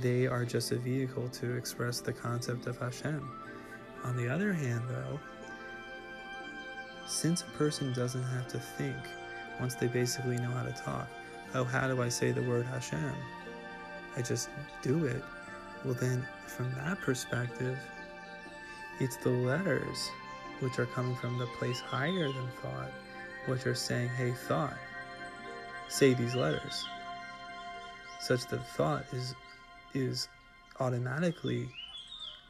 they 0.01 0.27
are 0.27 0.45
just 0.45 0.71
a 0.71 0.77
vehicle 0.77 1.27
to 1.29 1.55
express 1.55 1.99
the 1.99 2.13
concept 2.13 2.67
of 2.67 2.77
Hashem. 2.77 3.29
On 4.03 4.15
the 4.15 4.29
other 4.29 4.53
hand, 4.53 4.81
though, 4.89 5.19
since 7.07 7.41
a 7.41 7.57
person 7.57 7.91
doesn't 7.93 8.23
have 8.23 8.47
to 8.49 8.59
think 8.59 8.95
once 9.59 9.75
they 9.75 9.87
basically 9.87 10.37
know 10.37 10.51
how 10.51 10.63
to 10.63 10.71
talk. 10.71 11.07
Oh, 11.53 11.63
how 11.63 11.87
do 11.87 12.01
I 12.01 12.09
say 12.09 12.31
the 12.31 12.43
word 12.43 12.65
Hashem? 12.65 13.13
I 14.15 14.21
just 14.21 14.49
do 14.81 15.05
it. 15.05 15.23
Well, 15.83 15.95
then, 15.95 16.25
from 16.47 16.71
that 16.75 16.99
perspective, 17.01 17.77
it's 18.99 19.17
the 19.17 19.29
letters 19.29 20.09
which 20.59 20.77
are 20.77 20.85
coming 20.87 21.15
from 21.15 21.37
the 21.37 21.47
place 21.57 21.79
higher 21.79 22.27
than 22.27 22.47
thought, 22.61 22.91
which 23.47 23.65
are 23.65 23.75
saying, 23.75 24.09
hey, 24.09 24.31
thought, 24.47 24.77
say 25.87 26.13
these 26.13 26.35
letters. 26.35 26.85
Such 28.19 28.45
that 28.47 28.65
thought 28.67 29.05
is 29.13 29.33
is 29.93 30.27
automatically 30.79 31.69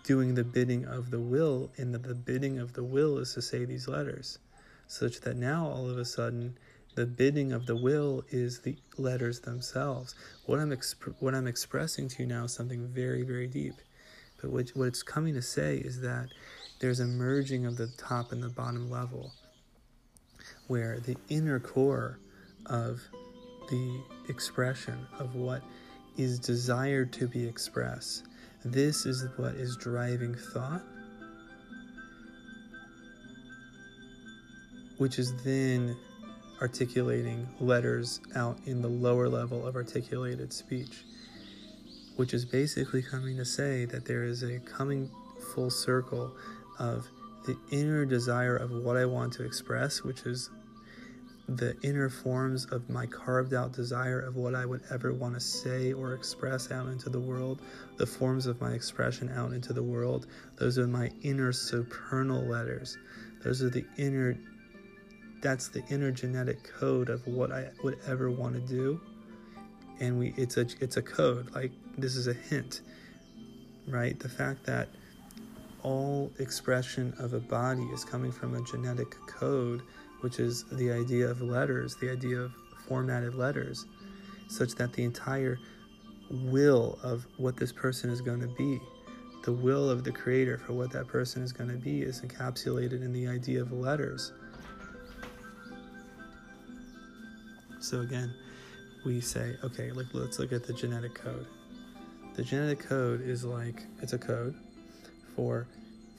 doing 0.04 0.34
the 0.36 0.44
bidding 0.44 0.86
of 0.86 1.12
the 1.12 1.20
will, 1.20 1.70
and 1.78 1.94
that 1.94 2.04
the 2.04 2.16
bidding 2.16 2.60
of 2.60 2.74
the 2.74 2.84
will 2.84 3.18
is 3.18 3.34
to 3.34 3.42
say 3.42 3.66
these 3.66 3.88
letters, 3.88 4.40
such 4.88 5.22
that 5.22 5.36
now 5.36 5.68
all 5.68 5.90
of 5.90 5.98
a 5.98 6.06
sudden 6.06 6.58
The 6.96 7.06
bidding 7.06 7.54
of 7.54 7.66
the 7.66 7.76
will 7.76 8.24
is 8.30 8.60
the 8.60 8.76
letters 8.98 9.40
themselves. 9.40 10.16
What 10.46 10.60
I'm 10.60 10.72
exp- 10.72 11.16
what 11.20 11.34
I'm 11.34 11.48
expressing 11.48 12.10
to 12.10 12.24
you 12.24 12.28
now 12.28 12.44
is 12.44 12.54
something 12.54 12.88
very 12.88 13.24
very 13.24 13.48
deep. 13.48 13.76
But 14.42 14.52
what, 14.52 14.70
what 14.70 14.88
it's 14.90 15.04
coming 15.04 15.34
to 15.36 15.42
say 15.42 15.78
is 15.78 16.02
that 16.02 16.30
there's 16.80 17.00
a 17.00 17.06
merging 17.06 17.66
of 17.66 17.78
the 17.78 17.88
top 17.98 18.32
and 18.32 18.42
the 18.42 18.50
bottom 18.50 18.90
level, 18.90 19.32
where 20.68 21.00
the 21.00 21.16
inner 21.30 21.60
core 21.60 22.20
of 22.66 23.02
the 23.70 24.02
expression 24.28 25.08
of 25.20 25.36
what 25.36 25.62
is 26.20 26.38
desired 26.38 27.14
to 27.14 27.28
be 27.28 27.48
expressed. 27.48 28.26
This 28.66 29.06
is 29.06 29.26
what 29.38 29.56
is 29.56 29.78
driving 29.78 30.36
thought, 30.36 30.82
which 34.98 35.18
is 35.18 35.34
then 35.44 35.96
articulating 36.62 37.48
letters 37.62 38.20
out 38.36 38.60
in 38.66 38.82
the 38.82 38.88
lower 38.90 39.30
level 39.30 39.66
of 39.66 39.78
articulated 39.78 40.52
speech, 40.52 41.06
which 42.18 42.34
is 42.34 42.44
basically 42.44 43.02
coming 43.02 43.38
to 43.38 43.46
say 43.46 43.86
that 43.86 44.06
there 44.06 44.26
is 44.26 44.44
a 44.44 44.60
coming 44.60 45.10
full 45.56 45.70
circle 45.70 46.36
of 46.80 47.08
the 47.46 47.58
inner 47.72 48.04
desire 48.04 48.58
of 48.58 48.72
what 48.72 48.98
I 48.98 49.06
want 49.06 49.32
to 49.34 49.46
express, 49.46 50.04
which 50.04 50.24
is 50.24 50.50
the 51.56 51.76
inner 51.82 52.10
forms 52.10 52.66
of 52.66 52.90
my 52.90 53.08
carved 53.08 53.54
out 53.54 53.74
desire 53.74 54.20
of 54.20 54.36
what 54.36 54.54
I 54.54 54.66
would 54.66 54.84
ever 54.92 55.14
want 55.14 55.34
to 55.34 55.40
say 55.40 55.94
or 55.94 56.14
express 56.14 56.72
out 56.72 56.88
into 56.88 57.10
the 57.10 57.20
world, 57.20 57.62
the 57.98 58.06
forms 58.06 58.46
of 58.46 58.62
my 58.62 58.72
expression 58.72 59.32
out 59.36 59.54
into 59.54 59.74
the 59.74 59.82
world, 59.82 60.28
those 60.58 60.78
are 60.78 60.88
my 60.88 61.12
inner 61.24 61.52
supernal 61.52 62.44
letters. 62.46 62.98
Those 63.44 63.64
are 63.64 63.70
the 63.70 63.86
inner, 63.98 64.38
that's 65.42 65.70
the 65.70 65.84
inner 65.90 66.12
genetic 66.12 66.64
code 66.64 67.10
of 67.10 67.26
what 67.26 67.52
I 67.52 67.70
would 67.84 67.98
ever 68.06 68.30
want 68.30 68.54
to 68.56 68.62
do. 68.62 69.02
And 70.00 70.20
we, 70.20 70.34
it's 70.38 70.58
a, 70.58 70.68
it's 70.80 70.98
a 70.98 71.02
code. 71.02 71.54
Like 71.56 71.72
this 71.98 72.16
is 72.16 72.28
a 72.28 72.34
hint, 72.34 72.82
right? 73.88 74.20
The 74.20 74.30
fact 74.30 74.66
that 74.66 74.88
all 75.82 76.32
expression 76.38 77.14
of 77.18 77.34
a 77.34 77.40
body 77.40 77.86
is 77.86 78.06
coming 78.06 78.32
from 78.32 78.54
a 78.54 78.62
genetic 78.62 79.16
code 79.26 79.82
which 80.22 80.40
is 80.40 80.66
the 80.72 80.92
idea 80.92 81.28
of 81.28 81.42
letters, 81.42 81.96
the 81.96 82.12
idea 82.12 82.38
of 82.38 82.52
formatted 82.88 83.36
letters, 83.36 83.86
such 84.48 84.76
that 84.76 84.94
the 84.94 85.04
entire 85.04 85.58
will 86.30 87.00
of 87.04 87.26
what 87.38 87.56
this 87.56 87.72
person 87.72 88.10
is 88.10 88.22
going 88.22 88.40
to 88.40 88.48
be, 88.48 88.80
the 89.44 89.52
will 89.52 89.90
of 89.90 90.04
the 90.04 90.12
creator 90.12 90.58
for 90.58 90.74
what 90.74 90.92
that 90.92 91.08
person 91.08 91.42
is 91.42 91.52
going 91.52 91.70
to 91.70 91.78
be, 91.78 92.02
is 92.02 92.22
encapsulated 92.22 93.04
in 93.04 93.14
the 93.14 93.28
idea 93.28 93.62
of 93.62 93.72
letters. 93.72 94.34
So 97.80 98.02
again, 98.02 98.34
we 99.06 99.22
say, 99.22 99.56
okay, 99.64 99.92
like 99.92 100.08
let's 100.14 100.40
look 100.40 100.52
at 100.52 100.66
the 100.66 100.74
genetic 100.74 101.16
code. 101.16 101.48
The 102.36 102.44
genetic 102.44 102.80
code 102.80 103.22
is 103.22 103.44
like 103.44 103.84
it's 104.02 104.14
a 104.14 104.18
code 104.18 104.56
for 105.36 105.68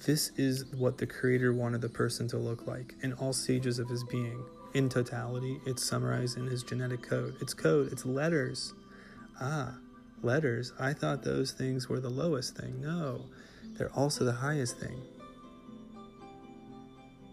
this 0.07 0.31
is 0.37 0.65
what 0.77 0.97
the 0.97 1.07
Creator 1.07 1.53
wanted 1.53 1.83
the 1.83 1.89
person 1.89 2.27
to 2.29 2.39
look 2.39 2.67
like 2.67 2.95
in 3.03 3.13
all 3.15 3.33
stages 3.33 3.79
of 3.79 3.89
his 3.89 4.03
being. 4.05 4.43
In 4.73 4.89
totality, 4.89 5.61
it's 5.67 5.85
summarized 5.85 6.39
in 6.39 6.47
his 6.47 6.63
genetic 6.63 7.03
code. 7.03 7.37
It's 7.41 7.53
code, 7.53 7.93
it's 7.93 8.07
letters. 8.07 8.73
Ah, 9.41 9.75
letters. 10.23 10.73
I 10.79 10.95
thought 10.95 11.23
those 11.23 11.53
things 11.53 11.89
were 11.89 12.01
the 12.01 12.09
lowest 12.09 12.57
thing. 12.57 12.81
No, 12.81 13.27
they're 13.77 13.93
also 13.93 14.25
the 14.25 14.33
highest 14.33 14.79
thing. 14.79 15.03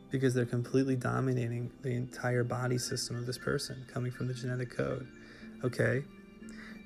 Because 0.10 0.34
they're 0.34 0.46
completely 0.46 0.96
dominating 0.96 1.72
the 1.84 1.92
entire 1.92 2.44
body 2.44 2.78
system 2.78 3.18
of 3.18 3.26
this 3.26 3.38
person 3.38 3.86
coming 3.94 4.12
from 4.12 4.28
the 4.28 4.34
genetic 4.34 4.76
code. 4.76 5.08
Okay, 5.64 6.04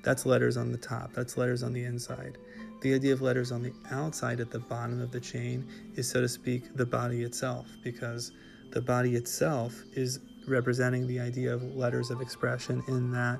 that's 0.04 0.26
letters 0.26 0.56
on 0.56 0.70
the 0.70 0.78
top, 0.78 1.12
that's 1.12 1.36
letters 1.36 1.62
on 1.62 1.72
the 1.72 1.84
inside. 1.84 2.38
The 2.82 2.94
idea 2.94 3.12
of 3.12 3.22
letters 3.22 3.52
on 3.52 3.62
the 3.62 3.72
outside 3.90 4.40
at 4.40 4.50
the 4.50 4.58
bottom 4.58 5.00
of 5.00 5.12
the 5.12 5.20
chain 5.20 5.66
is, 5.94 6.10
so 6.10 6.20
to 6.20 6.28
speak, 6.28 6.76
the 6.76 6.84
body 6.84 7.22
itself, 7.22 7.66
because 7.84 8.32
the 8.70 8.80
body 8.80 9.14
itself 9.14 9.80
is 9.94 10.18
representing 10.48 11.06
the 11.06 11.20
idea 11.20 11.54
of 11.54 11.62
letters 11.76 12.10
of 12.10 12.20
expression 12.20 12.82
in 12.88 13.12
that 13.12 13.38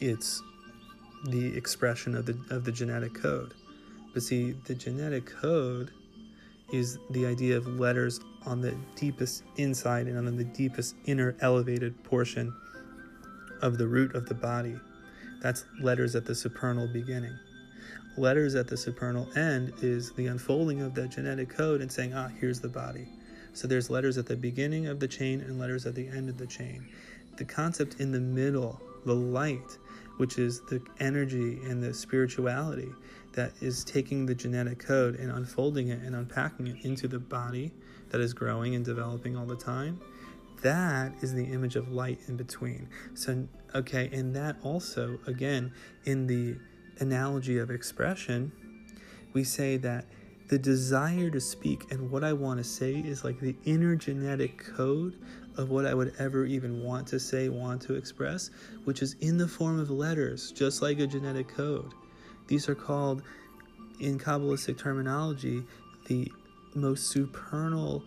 it's 0.00 0.40
the 1.24 1.56
expression 1.56 2.14
of 2.14 2.26
the 2.26 2.38
of 2.50 2.64
the 2.64 2.70
genetic 2.70 3.14
code. 3.14 3.54
But 4.14 4.22
see, 4.22 4.52
the 4.52 4.74
genetic 4.74 5.26
code 5.26 5.90
is 6.72 6.98
the 7.10 7.26
idea 7.26 7.56
of 7.56 7.66
letters 7.66 8.20
on 8.44 8.60
the 8.60 8.76
deepest 8.94 9.42
inside 9.56 10.06
and 10.06 10.18
on 10.18 10.36
the 10.36 10.44
deepest 10.44 10.94
inner 11.06 11.34
elevated 11.40 12.02
portion 12.04 12.54
of 13.62 13.78
the 13.78 13.86
root 13.86 14.14
of 14.14 14.26
the 14.26 14.34
body. 14.34 14.78
That's 15.40 15.64
letters 15.80 16.14
at 16.16 16.24
the 16.24 16.34
supernal 16.34 16.86
beginning. 16.86 17.38
Letters 18.16 18.54
at 18.54 18.66
the 18.66 18.76
supernal 18.76 19.28
end 19.36 19.72
is 19.82 20.12
the 20.12 20.26
unfolding 20.26 20.80
of 20.80 20.94
that 20.94 21.10
genetic 21.10 21.50
code 21.50 21.82
and 21.82 21.92
saying, 21.92 22.14
ah, 22.14 22.28
here's 22.40 22.60
the 22.60 22.68
body. 22.68 23.08
So 23.52 23.66
there's 23.66 23.90
letters 23.90 24.18
at 24.18 24.26
the 24.26 24.36
beginning 24.36 24.86
of 24.86 25.00
the 25.00 25.08
chain 25.08 25.40
and 25.40 25.58
letters 25.58 25.86
at 25.86 25.94
the 25.94 26.08
end 26.08 26.28
of 26.28 26.38
the 26.38 26.46
chain. 26.46 26.86
The 27.36 27.44
concept 27.44 28.00
in 28.00 28.12
the 28.12 28.20
middle, 28.20 28.80
the 29.04 29.14
light, 29.14 29.78
which 30.16 30.38
is 30.38 30.60
the 30.62 30.80
energy 31.00 31.60
and 31.64 31.82
the 31.82 31.92
spirituality 31.92 32.90
that 33.32 33.52
is 33.60 33.84
taking 33.84 34.24
the 34.24 34.34
genetic 34.34 34.78
code 34.78 35.16
and 35.16 35.30
unfolding 35.30 35.88
it 35.88 36.00
and 36.02 36.16
unpacking 36.16 36.68
it 36.68 36.84
into 36.84 37.06
the 37.06 37.18
body 37.18 37.70
that 38.08 38.20
is 38.20 38.32
growing 38.32 38.74
and 38.74 38.84
developing 38.84 39.36
all 39.36 39.44
the 39.44 39.56
time 39.56 40.00
that 40.66 41.12
is 41.22 41.32
the 41.32 41.44
image 41.44 41.76
of 41.76 41.92
light 41.92 42.18
in 42.26 42.36
between. 42.36 42.88
So, 43.14 43.46
okay, 43.72 44.10
and 44.12 44.34
that 44.34 44.56
also, 44.64 45.20
again, 45.28 45.72
in 46.06 46.26
the 46.26 46.58
analogy 46.98 47.58
of 47.58 47.70
expression, 47.70 48.50
we 49.32 49.44
say 49.44 49.76
that 49.76 50.06
the 50.48 50.58
desire 50.58 51.30
to 51.30 51.40
speak 51.40 51.92
and 51.92 52.10
what 52.10 52.24
I 52.24 52.32
want 52.32 52.58
to 52.58 52.64
say 52.64 52.94
is 52.94 53.22
like 53.22 53.38
the 53.38 53.54
inner 53.64 53.94
genetic 53.94 54.58
code 54.58 55.14
of 55.56 55.70
what 55.70 55.86
I 55.86 55.94
would 55.94 56.14
ever 56.18 56.44
even 56.46 56.82
want 56.82 57.06
to 57.08 57.20
say, 57.20 57.48
want 57.48 57.80
to 57.82 57.94
express, 57.94 58.50
which 58.84 59.02
is 59.02 59.14
in 59.20 59.38
the 59.38 59.46
form 59.46 59.78
of 59.78 59.88
letters, 59.88 60.50
just 60.50 60.82
like 60.82 60.98
a 60.98 61.06
genetic 61.06 61.46
code. 61.46 61.94
These 62.48 62.68
are 62.68 62.74
called, 62.74 63.22
in 64.00 64.18
Kabbalistic 64.18 64.78
terminology, 64.78 65.62
the 66.08 66.30
most 66.74 67.08
supernal 67.10 68.02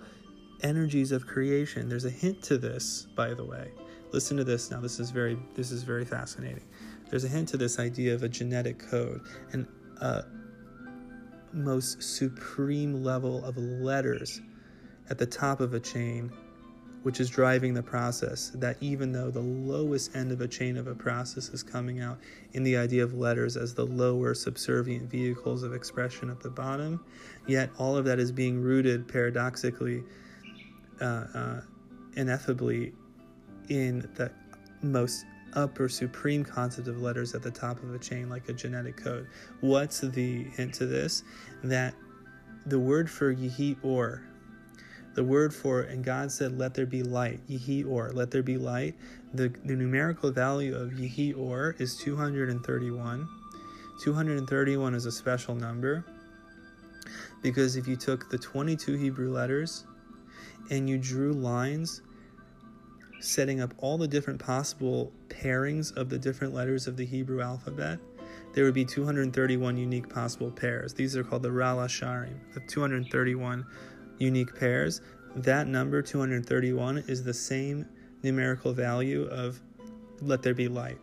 energies 0.61 1.11
of 1.11 1.25
creation. 1.25 1.89
There's 1.89 2.05
a 2.05 2.09
hint 2.09 2.41
to 2.43 2.57
this, 2.57 3.07
by 3.15 3.33
the 3.33 3.45
way. 3.45 3.71
Listen 4.11 4.37
to 4.37 4.43
this 4.43 4.71
now. 4.71 4.79
This 4.79 4.99
is 4.99 5.11
very 5.11 5.37
this 5.55 5.71
is 5.71 5.83
very 5.83 6.05
fascinating. 6.05 6.63
There's 7.09 7.23
a 7.23 7.27
hint 7.27 7.49
to 7.49 7.57
this 7.57 7.79
idea 7.79 8.13
of 8.13 8.23
a 8.23 8.29
genetic 8.29 8.79
code 8.79 9.21
and 9.51 9.67
a 10.01 10.03
uh, 10.03 10.21
most 11.51 12.01
supreme 12.01 13.03
level 13.03 13.43
of 13.43 13.57
letters 13.57 14.41
at 15.09 15.17
the 15.17 15.25
top 15.25 15.59
of 15.59 15.73
a 15.73 15.79
chain 15.79 16.31
which 17.03 17.19
is 17.19 17.29
driving 17.29 17.73
the 17.73 17.81
process. 17.81 18.51
That 18.55 18.77
even 18.81 19.11
though 19.11 19.31
the 19.31 19.39
lowest 19.39 20.15
end 20.15 20.31
of 20.31 20.41
a 20.41 20.47
chain 20.47 20.77
of 20.77 20.87
a 20.87 20.95
process 20.95 21.49
is 21.49 21.63
coming 21.63 22.01
out 22.01 22.19
in 22.53 22.63
the 22.63 22.77
idea 22.77 23.03
of 23.03 23.13
letters 23.13 23.57
as 23.57 23.73
the 23.73 23.85
lower 23.85 24.33
subservient 24.33 25.09
vehicles 25.09 25.63
of 25.63 25.73
expression 25.73 26.29
at 26.29 26.39
the 26.41 26.49
bottom, 26.49 27.03
yet 27.47 27.69
all 27.77 27.95
of 27.95 28.05
that 28.05 28.19
is 28.19 28.31
being 28.31 28.61
rooted 28.61 29.07
paradoxically 29.07 30.03
uh, 31.01 31.25
uh, 31.33 31.61
ineffably 32.15 32.93
in 33.69 34.09
the 34.15 34.31
most 34.81 35.25
upper 35.53 35.89
supreme 35.89 36.43
concept 36.43 36.87
of 36.87 37.01
letters 37.01 37.33
at 37.33 37.41
the 37.41 37.51
top 37.51 37.81
of 37.83 37.93
a 37.93 37.99
chain, 37.99 38.29
like 38.29 38.47
a 38.49 38.53
genetic 38.53 38.97
code. 38.97 39.27
What's 39.61 39.99
the 40.01 40.43
hint 40.43 40.73
to 40.75 40.85
this? 40.85 41.23
That 41.63 41.93
the 42.65 42.79
word 42.79 43.09
for 43.09 43.33
Yehi 43.33 43.77
Or, 43.83 44.23
the 45.15 45.23
word 45.23 45.53
for, 45.53 45.81
and 45.81 46.03
God 46.03 46.31
said, 46.31 46.57
let 46.57 46.73
there 46.73 46.85
be 46.85 47.03
light, 47.03 47.39
Yehi 47.49 47.85
Or, 47.85 48.11
let 48.11 48.31
there 48.31 48.43
be 48.43 48.57
light. 48.57 48.95
The, 49.33 49.49
the 49.65 49.75
numerical 49.75 50.31
value 50.31 50.75
of 50.75 50.91
Yehi 50.91 51.37
Or 51.37 51.75
is 51.79 51.97
231. 51.97 53.27
231 54.01 54.95
is 54.95 55.05
a 55.05 55.11
special 55.11 55.55
number 55.55 56.05
because 57.41 57.75
if 57.75 57.87
you 57.87 57.95
took 57.95 58.29
the 58.29 58.37
22 58.37 58.95
Hebrew 58.95 59.31
letters 59.31 59.85
and 60.69 60.89
you 60.89 60.97
drew 60.97 61.33
lines 61.33 62.01
setting 63.19 63.61
up 63.61 63.73
all 63.77 63.97
the 63.97 64.07
different 64.07 64.39
possible 64.39 65.11
pairings 65.27 65.95
of 65.95 66.09
the 66.09 66.17
different 66.17 66.53
letters 66.53 66.87
of 66.87 66.95
the 66.97 67.05
Hebrew 67.05 67.41
alphabet, 67.41 67.99
there 68.53 68.63
would 68.63 68.73
be 68.73 68.85
231 68.85 69.77
unique 69.77 70.09
possible 70.09 70.51
pairs. 70.51 70.93
These 70.93 71.15
are 71.15 71.23
called 71.23 71.43
the 71.43 71.49
Rala 71.49 71.87
Shearim, 71.87 72.39
the 72.53 72.61
231 72.61 73.65
unique 74.17 74.55
pairs. 74.57 75.01
That 75.35 75.67
number, 75.67 76.01
231, 76.01 76.99
is 77.07 77.23
the 77.23 77.33
same 77.33 77.85
numerical 78.23 78.73
value 78.73 79.23
of 79.25 79.61
let 80.21 80.41
there 80.41 80.53
be 80.53 80.67
light, 80.67 80.97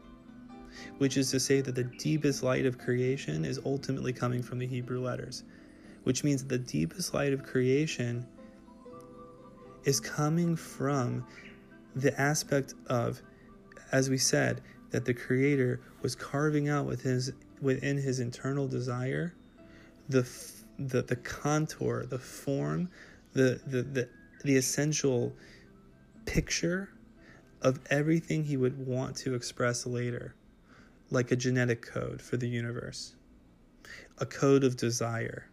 which 0.98 1.16
is 1.16 1.31
to 1.31 1.40
say 1.40 1.61
that 1.61 1.74
the 1.74 1.85
deepest 1.85 2.42
light 2.42 2.66
of 2.66 2.79
creation 2.79 3.44
is 3.44 3.61
ultimately 3.64 4.12
coming 4.12 4.42
from 4.42 4.59
the 4.59 4.66
Hebrew 4.66 5.00
letters, 5.00 5.44
which 6.05 6.24
means 6.24 6.44
the 6.44 6.59
deepest 6.59 7.14
light 7.14 7.33
of 7.33 7.42
creation 7.42 8.26
is 9.87 10.01
coming 10.01 10.57
from 10.57 11.25
the 11.94 12.20
aspect 12.20 12.75
of, 12.88 13.22
as 13.92 14.11
we 14.11 14.18
said, 14.18 14.61
that 14.90 15.05
the 15.05 15.14
Creator 15.14 15.81
was 16.03 16.14
carving 16.14 16.68
out 16.68 16.85
with 16.85 17.01
his, 17.03 17.33
within 17.62 17.96
his 17.96 18.20
internal 18.20 18.68
desire 18.68 19.33
the, 20.09 20.29
the, 20.79 21.03
the 21.03 21.16
contour, 21.16 22.05
the 22.05 22.18
form, 22.18 22.88
the, 23.33 23.61
the, 23.66 23.83
the, 23.83 24.09
the 24.44 24.57
essential 24.57 25.33
picture 26.27 26.90
of 27.62 27.81
everything 27.90 28.44
he 28.44 28.57
would 28.57 28.87
want 28.87 29.16
to 29.16 29.35
express 29.35 29.87
later, 29.87 30.35
like 31.11 31.31
a 31.31 31.37
genetic 31.37 31.83
code 31.83 32.20
for 32.20 32.37
the 32.37 32.49
universe, 32.49 33.14
a 34.18 34.27
code 34.27 34.64
of 34.64 34.77
desire 34.77 35.49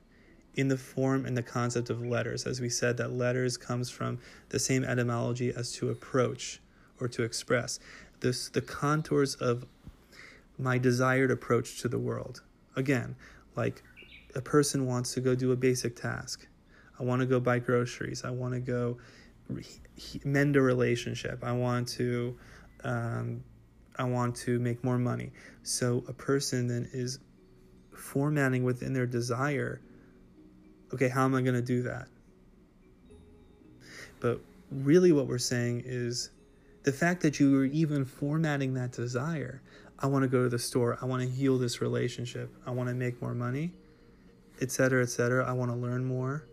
in 0.55 0.67
the 0.67 0.77
form 0.77 1.25
and 1.25 1.35
the 1.35 1.43
concept 1.43 1.89
of 1.89 2.01
letters. 2.01 2.45
As 2.45 2.61
we 2.61 2.69
said, 2.69 2.97
that 2.97 3.11
letters 3.11 3.57
comes 3.57 3.89
from 3.89 4.19
the 4.49 4.59
same 4.59 4.83
etymology 4.83 5.51
as 5.51 5.71
to 5.73 5.89
approach 5.89 6.61
or 6.99 7.07
to 7.07 7.23
express. 7.23 7.79
This 8.19 8.49
the 8.49 8.61
contours 8.61 9.35
of 9.35 9.65
my 10.57 10.77
desired 10.77 11.31
approach 11.31 11.81
to 11.81 11.87
the 11.87 11.99
world. 11.99 12.41
Again, 12.75 13.15
like 13.55 13.83
a 14.35 14.41
person 14.41 14.85
wants 14.85 15.13
to 15.13 15.21
go 15.21 15.35
do 15.35 15.51
a 15.51 15.55
basic 15.55 15.95
task. 15.95 16.47
I 16.99 17.03
want 17.03 17.21
to 17.21 17.25
go 17.25 17.39
buy 17.39 17.59
groceries. 17.59 18.23
I 18.23 18.29
want 18.29 18.53
to 18.53 18.59
go 18.59 18.97
mend 20.23 20.55
a 20.55 20.61
relationship. 20.61 21.43
I 21.43 21.51
want 21.51 21.87
to 21.89 22.37
um, 22.83 23.43
I 23.97 24.03
want 24.03 24.35
to 24.37 24.59
make 24.59 24.83
more 24.83 24.97
money. 24.97 25.31
So 25.63 26.03
a 26.07 26.13
person 26.13 26.67
then 26.67 26.89
is 26.93 27.19
formatting 27.95 28.63
within 28.63 28.93
their 28.93 29.05
desire 29.05 29.81
okay, 30.93 31.09
how 31.09 31.25
am 31.25 31.35
I 31.35 31.41
going 31.41 31.55
to 31.55 31.61
do 31.61 31.83
that? 31.83 32.07
But 34.19 34.39
really, 34.71 35.11
what 35.11 35.27
we're 35.27 35.37
saying 35.37 35.83
is 35.85 36.29
the 36.83 36.91
fact 36.91 37.21
that 37.21 37.39
you 37.39 37.59
are 37.59 37.65
even 37.65 38.05
formatting 38.05 38.73
that 38.75 38.91
desire. 38.91 39.61
I 39.99 40.07
want 40.07 40.23
to 40.23 40.27
go 40.27 40.43
to 40.43 40.49
the 40.49 40.59
store. 40.59 40.97
I 41.01 41.05
want 41.05 41.23
to 41.23 41.29
heal 41.29 41.57
this 41.57 41.81
relationship. 41.81 42.53
I 42.65 42.71
want 42.71 42.89
to 42.89 42.95
make 42.95 43.21
more 43.21 43.33
money, 43.33 43.71
etc., 44.61 45.03
etc. 45.03 45.47
I 45.47 45.53
want 45.53 45.71
to 45.71 45.77
learn 45.77 46.03
more. 46.03 46.45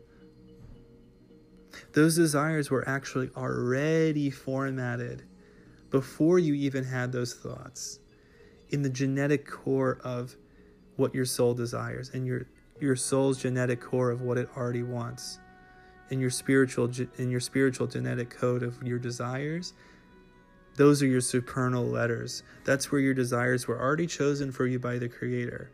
Those 1.92 2.16
desires 2.16 2.70
were 2.70 2.88
actually 2.88 3.30
already 3.36 4.30
formatted 4.30 5.24
before 5.90 6.38
you 6.38 6.54
even 6.54 6.84
had 6.84 7.12
those 7.12 7.34
thoughts 7.34 7.98
in 8.70 8.82
the 8.82 8.90
genetic 8.90 9.46
core 9.48 9.98
of 10.04 10.36
what 10.96 11.14
your 11.14 11.24
soul 11.24 11.54
desires 11.54 12.10
and 12.14 12.26
your 12.26 12.46
your 12.82 12.96
soul's 12.96 13.40
genetic 13.40 13.80
core 13.80 14.10
of 14.10 14.22
what 14.22 14.38
it 14.38 14.48
already 14.56 14.82
wants 14.82 15.38
in 16.10 16.20
your 16.20 16.30
spiritual 16.30 16.90
in 17.18 17.30
your 17.30 17.40
spiritual 17.40 17.86
genetic 17.86 18.30
code 18.30 18.62
of 18.62 18.82
your 18.82 18.98
desires 18.98 19.74
those 20.76 21.02
are 21.02 21.06
your 21.06 21.20
supernal 21.20 21.84
letters. 21.84 22.42
That's 22.64 22.90
where 22.90 23.00
your 23.00 23.12
desires 23.12 23.66
were 23.66 23.78
already 23.78 24.06
chosen 24.06 24.50
for 24.50 24.66
you 24.66 24.78
by 24.78 24.98
the 24.98 25.10
creator. 25.10 25.70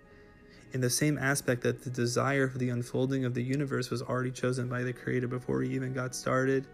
In 0.73 0.81
the 0.81 0.91
same 0.91 1.17
aspect 1.17 1.63
that 1.63 1.85
the 1.85 1.91
desire 1.91 2.49
for 2.49 2.59
the 2.59 2.71
unfolding 2.71 3.25
of 3.25 3.35
the 3.35 3.43
universe 3.43 3.89
was 3.89 4.03
already 4.03 4.33
chosen 4.33 4.69
by 4.69 4.83
the 4.83 4.93
creator 4.93 5.29
before 5.29 5.63
he 5.63 5.73
even 5.75 5.93
got 5.93 6.15
started 6.15 6.67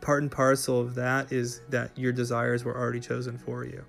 part 0.00 0.22
and 0.22 0.30
parcel 0.30 0.80
of 0.80 0.94
that 0.94 1.32
is 1.32 1.60
that 1.70 1.96
your 1.98 2.12
desires 2.12 2.64
were 2.64 2.76
already 2.76 3.00
chosen 3.00 3.38
for 3.38 3.64
you 3.64 3.84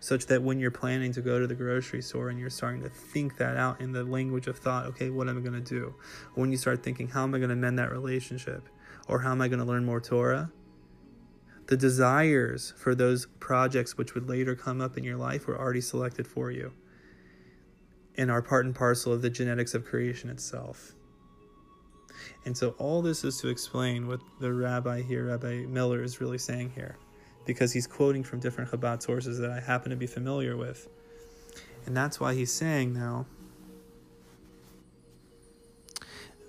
such 0.00 0.26
that 0.26 0.42
when 0.42 0.58
you're 0.58 0.70
planning 0.70 1.12
to 1.12 1.20
go 1.20 1.38
to 1.38 1.46
the 1.46 1.54
grocery 1.54 2.02
store 2.02 2.28
and 2.28 2.38
you're 2.38 2.50
starting 2.50 2.82
to 2.82 2.88
think 2.88 3.36
that 3.38 3.56
out 3.56 3.80
in 3.80 3.92
the 3.92 4.04
language 4.04 4.46
of 4.46 4.58
thought, 4.58 4.86
okay, 4.86 5.10
what 5.10 5.28
am 5.28 5.38
I 5.38 5.40
going 5.40 5.62
to 5.62 5.74
do? 5.74 5.94
When 6.34 6.50
you 6.50 6.56
start 6.56 6.82
thinking, 6.82 7.08
how 7.08 7.24
am 7.24 7.34
I 7.34 7.38
going 7.38 7.50
to 7.50 7.56
mend 7.56 7.78
that 7.78 7.90
relationship? 7.90 8.68
Or 9.08 9.20
how 9.20 9.32
am 9.32 9.40
I 9.40 9.48
going 9.48 9.58
to 9.58 9.64
learn 9.64 9.84
more 9.84 10.00
Torah? 10.00 10.52
The 11.66 11.76
desires 11.76 12.72
for 12.76 12.94
those 12.94 13.26
projects 13.40 13.96
which 13.96 14.14
would 14.14 14.28
later 14.28 14.54
come 14.54 14.80
up 14.80 14.96
in 14.96 15.04
your 15.04 15.16
life 15.16 15.46
were 15.46 15.58
already 15.58 15.80
selected 15.80 16.26
for 16.26 16.50
you 16.50 16.72
and 18.16 18.30
are 18.30 18.42
part 18.42 18.64
and 18.64 18.74
parcel 18.74 19.12
of 19.12 19.22
the 19.22 19.30
genetics 19.30 19.74
of 19.74 19.84
creation 19.84 20.30
itself. 20.30 20.94
And 22.44 22.56
so, 22.56 22.70
all 22.78 23.02
this 23.02 23.22
is 23.22 23.38
to 23.40 23.48
explain 23.48 24.08
what 24.08 24.20
the 24.40 24.52
rabbi 24.52 25.02
here, 25.02 25.26
Rabbi 25.26 25.66
Miller, 25.66 26.02
is 26.02 26.20
really 26.20 26.38
saying 26.38 26.72
here 26.74 26.96
because 27.48 27.72
he's 27.72 27.86
quoting 27.86 28.22
from 28.22 28.40
different 28.40 28.70
Chabad 28.70 29.00
sources 29.00 29.38
that 29.38 29.50
I 29.50 29.58
happen 29.58 29.88
to 29.88 29.96
be 29.96 30.06
familiar 30.06 30.54
with. 30.54 30.86
And 31.86 31.96
that's 31.96 32.20
why 32.20 32.34
he's 32.34 32.52
saying 32.52 32.92
now 32.92 33.24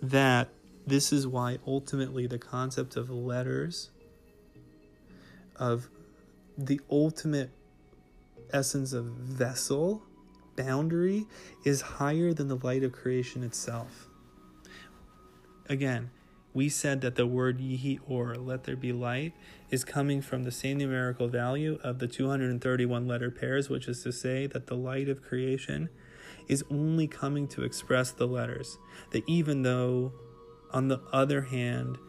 that 0.02 0.50
this 0.86 1.14
is 1.14 1.26
why 1.26 1.60
ultimately 1.66 2.28
the 2.28 2.38
concept 2.38 2.98
of 2.98 3.10
letters, 3.10 3.92
of 5.56 5.88
the 6.58 6.82
ultimate 6.92 7.52
essence 8.52 8.92
of 8.92 9.06
vessel, 9.06 10.04
boundary, 10.58 11.28
is 11.64 11.80
higher 11.80 12.34
than 12.34 12.50
the 12.50 12.58
light 12.58 12.84
of 12.84 12.92
creation 12.92 13.42
itself. 13.42 14.10
Again, 15.70 16.10
we 16.54 16.70
said 16.70 17.02
that 17.02 17.16
the 17.16 17.28
word 17.28 17.60
yehi 17.60 18.00
or 18.08 18.36
let 18.36 18.64
there 18.64 18.76
be 18.76 18.92
light 18.92 19.34
is 19.70 19.84
coming 19.84 20.22
from 20.22 20.44
the 20.44 20.52
same 20.52 20.80
numerical 20.80 21.28
value 21.28 21.78
of 21.84 22.00
the 22.00 22.08
231 22.08 23.08
letter 23.08 23.30
pairs, 23.30 23.70
which 23.70 23.88
is 23.88 24.02
to 24.04 24.12
say 24.12 24.48
that 24.48 24.68
the 24.68 24.76
light 24.76 25.10
of 25.10 25.22
creation 25.22 25.90
is 26.48 26.64
only 26.72 27.08
coming 27.08 27.48
to 27.48 27.64
express 27.64 28.12
the 28.12 28.28
letters. 28.28 28.80
That 29.12 29.24
even 29.28 29.62
though, 29.62 30.14
on 30.72 30.88
the 30.88 31.00
other 31.14 31.44
hand, 31.44 32.00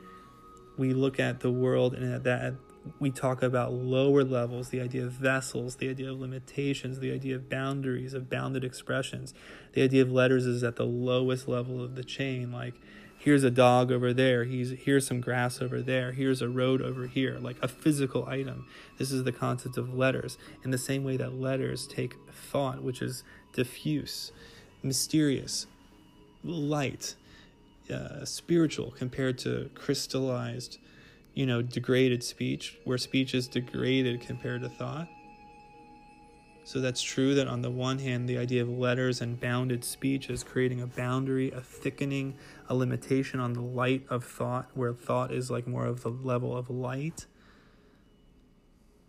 we 0.79 0.95
look 0.95 1.21
at 1.21 1.41
the 1.41 1.51
world 1.51 1.95
and 1.95 2.13
at 2.13 2.25
that 2.25 2.55
we 2.99 3.11
talk 3.11 3.43
about 3.43 3.73
lower 3.73 4.25
levels, 4.25 4.71
the 4.71 4.81
idea 4.81 5.05
of 5.05 5.13
vessels, 5.13 5.77
the 5.77 5.89
idea 5.89 6.11
of 6.11 6.19
limitations, 6.19 6.99
the 6.99 7.13
idea 7.13 7.37
of 7.37 7.49
boundaries, 7.49 8.15
of 8.15 8.31
bounded 8.31 8.65
expressions. 8.65 9.35
The 9.73 9.83
idea 9.83 10.03
of 10.03 10.11
letters 10.11 10.47
is 10.47 10.65
at 10.65 10.77
the 10.77 10.87
lowest 10.87 11.47
level 11.47 11.83
of 11.83 11.95
the 11.95 12.05
chain, 12.05 12.51
like 12.53 12.75
here's 13.21 13.45
a 13.45 13.51
dog 13.51 13.93
over 13.93 14.15
there 14.15 14.45
he's 14.45 14.71
here's 14.85 15.07
some 15.07 15.21
grass 15.21 15.61
over 15.61 15.83
there 15.83 16.13
here's 16.13 16.41
a 16.41 16.49
road 16.49 16.81
over 16.81 17.07
here 17.07 17.39
like 17.39 17.57
a 17.61 17.69
physical 17.69 18.25
item 18.27 18.67
this 18.97 19.13
is 19.13 19.25
the 19.25 19.33
concept 19.33 19.77
of 19.77 19.95
letters 19.95 20.39
in 20.65 20.71
the 20.71 20.79
same 20.79 21.05
way 21.05 21.19
that 21.19 21.35
letters 21.35 21.87
take 21.87 22.15
thought 22.33 22.83
which 22.83 23.03
is 23.03 23.23
diffuse 23.53 24.33
mysterious 24.83 25.67
light 26.43 27.15
uh, 27.93 28.25
spiritual 28.25 28.91
compared 28.93 29.37
to 29.37 29.69
crystallized 29.75 30.79
you 31.35 31.47
know 31.47 31.63
degraded 31.63 32.23
speech 32.23 32.79
where 32.85 32.99
speech 32.99 33.35
is 33.35 33.49
degraded 33.49 34.21
compared 34.21 34.63
to 34.63 34.69
thought 34.69 35.09
so 36.71 36.81
that's 36.81 37.03
true 37.03 37.35
that 37.35 37.49
on 37.49 37.63
the 37.63 37.71
one 37.71 37.99
hand, 37.99 38.29
the 38.29 38.39
idea 38.39 38.63
of 38.63 38.69
letters 38.69 39.21
and 39.21 39.41
bounded 39.41 39.83
speech 39.83 40.31
is 40.31 40.45
creating 40.45 40.81
a 40.81 40.87
boundary, 40.87 41.51
a 41.51 41.61
thickening, 41.61 42.37
a 42.69 42.77
limitation 42.77 43.41
on 43.41 43.55
the 43.55 43.61
light 43.61 44.05
of 44.09 44.23
thought, 44.25 44.71
where 44.75 44.93
thought 44.95 45.33
is 45.33 45.51
like 45.51 45.67
more 45.67 45.85
of 45.85 46.03
the 46.03 46.11
level 46.11 46.57
of 46.57 46.71
light, 46.71 47.27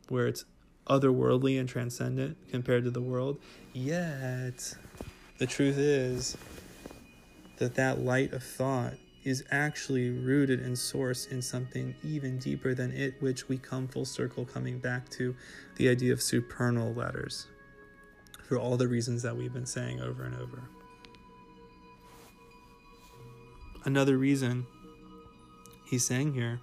where 0.09 0.25
it's 0.25 0.45
otherworldly 0.87 1.59
and 1.59 1.69
transcendent 1.69 2.35
compared 2.49 2.83
to 2.85 2.89
the 2.89 2.99
world. 2.99 3.37
Yet, 3.73 4.75
the 5.37 5.45
truth 5.45 5.77
is 5.77 6.35
that 7.57 7.75
that 7.75 7.99
light 7.99 8.33
of 8.33 8.41
thought 8.41 8.95
is 9.23 9.43
actually 9.51 10.09
rooted 10.09 10.59
and 10.59 10.75
sourced 10.75 11.31
in 11.31 11.41
something 11.41 11.95
even 12.03 12.37
deeper 12.39 12.73
than 12.73 12.91
it, 12.91 13.13
which 13.21 13.47
we 13.47 13.57
come 13.57 13.87
full 13.87 14.05
circle 14.05 14.45
coming 14.45 14.79
back 14.79 15.07
to 15.09 15.35
the 15.75 15.89
idea 15.89 16.11
of 16.11 16.21
supernal 16.21 16.93
letters 16.93 17.47
for 18.43 18.57
all 18.57 18.77
the 18.77 18.87
reasons 18.87 19.21
that 19.21 19.35
we've 19.35 19.53
been 19.53 19.65
saying 19.65 20.01
over 20.01 20.23
and 20.23 20.35
over. 20.35 20.61
Another 23.85 24.17
reason 24.17 24.65
he's 25.85 26.05
saying 26.05 26.33
here 26.33 26.59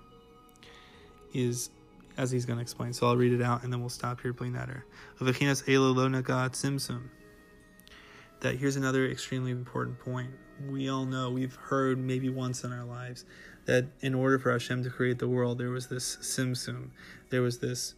is 1.33 1.71
as 2.16 2.31
he's 2.31 2.44
going 2.44 2.59
to 2.59 2.62
explain. 2.62 2.92
So 2.92 3.07
I'll 3.07 3.16
read 3.16 3.33
it 3.33 3.42
out 3.42 3.62
and 3.62 3.73
then 3.73 3.81
we'll 3.81 3.88
stop 3.88 4.21
here 4.21 4.33
playing 4.33 4.55
that. 4.55 4.68
tzimtzum. 5.21 7.03
That 8.40 8.57
here's 8.57 8.77
another 8.77 9.07
extremely 9.07 9.51
important 9.51 9.98
point. 9.98 10.31
We 10.68 10.88
all 10.88 11.05
know, 11.05 11.31
we've 11.31 11.55
heard 11.55 11.98
maybe 11.98 12.29
once 12.29 12.64
in 12.64 12.72
our 12.72 12.85
lives, 12.85 13.24
that 13.66 13.87
in 14.01 14.14
order 14.14 14.38
for 14.38 14.51
Hashem 14.53 14.83
to 14.85 14.90
create 14.90 15.18
the 15.18 15.29
world, 15.29 15.59
there 15.59 15.70
was 15.70 15.88
this 15.88 16.16
tzimtzum, 16.16 16.90
there 17.31 17.42
was 17.42 17.59
this 17.59 17.94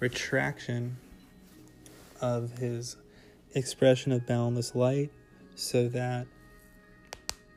retraction 0.00 0.96
of 2.20 2.58
his 2.58 2.96
expression 3.54 4.12
of 4.12 4.26
boundless 4.26 4.74
light, 4.74 5.10
so 5.54 5.88
that 5.88 6.26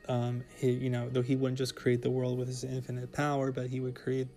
um, 0.08 0.44
he, 0.56 0.72
you 0.72 0.90
know, 0.90 1.10
though 1.10 1.22
he 1.22 1.36
wouldn't 1.36 1.58
just 1.58 1.76
create 1.76 2.02
the 2.02 2.10
world 2.10 2.38
with 2.38 2.48
his 2.48 2.64
infinite 2.64 3.12
power, 3.12 3.52
but 3.52 3.68
he 3.68 3.80
would 3.80 3.96
create 3.96 4.28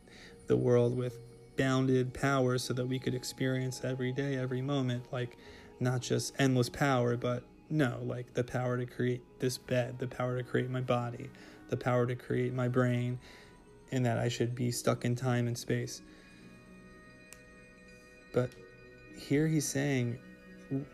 the 0.47 0.57
world 0.57 0.97
with 0.97 1.19
bounded 1.57 2.13
power, 2.13 2.59
so 2.59 2.73
that 2.75 2.87
we 2.87 2.99
could 2.99 3.15
experience 3.15 3.83
every 3.85 4.13
day, 4.13 4.37
every 4.37 4.63
moment, 4.63 5.05
like 5.13 5.37
not 5.79 6.01
just 6.01 6.35
endless 6.39 6.69
power, 6.69 7.17
but 7.17 7.45
no, 7.71 8.01
like 8.03 8.35
the 8.35 8.45
power 8.45 8.77
to 8.77 8.85
create 8.85 9.23
this 9.39 9.57
bed, 9.57 9.99
the 9.99 10.09
power 10.09 10.37
to 10.37 10.43
create 10.43 10.69
my 10.69 10.81
body, 10.81 11.31
the 11.69 11.77
power 11.77 12.07
to 12.07 12.17
create 12.17 12.53
my 12.53 12.69
brain, 12.69 13.19
and 13.93 14.05
that 14.05 14.19
I 14.19 14.29
should 14.29 14.55
be 14.55 14.71
stuck 14.71 15.05
in 15.05 15.15
time 15.15 15.47
and 15.47 15.57
space. 15.57 16.03
But 18.33 18.51
here 19.17 19.47
he's 19.47 19.69
saying 19.69 20.19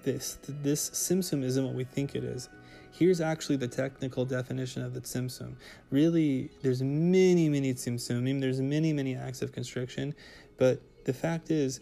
this 0.05 0.39
this 0.49 0.91
Tzimtzum 0.91 1.43
isn't 1.43 1.65
what 1.65 1.75
we 1.75 1.85
think 1.85 2.15
it 2.15 2.25
is. 2.25 2.49
Here's 2.93 3.21
actually 3.21 3.57
the 3.57 3.69
technical 3.69 4.25
definition 4.25 4.83
of 4.83 4.95
the 4.95 5.01
Tzimtzum. 5.01 5.57
Really, 5.91 6.51
there's 6.63 6.83
many, 6.83 7.49
many 7.49 7.75
Tzimtzumim, 7.75 8.41
there's 8.41 8.61
many, 8.61 8.93
many 8.93 9.15
acts 9.15 9.43
of 9.43 9.53
constriction, 9.53 10.15
but 10.57 10.81
the 11.05 11.13
fact 11.13 11.51
is, 11.51 11.81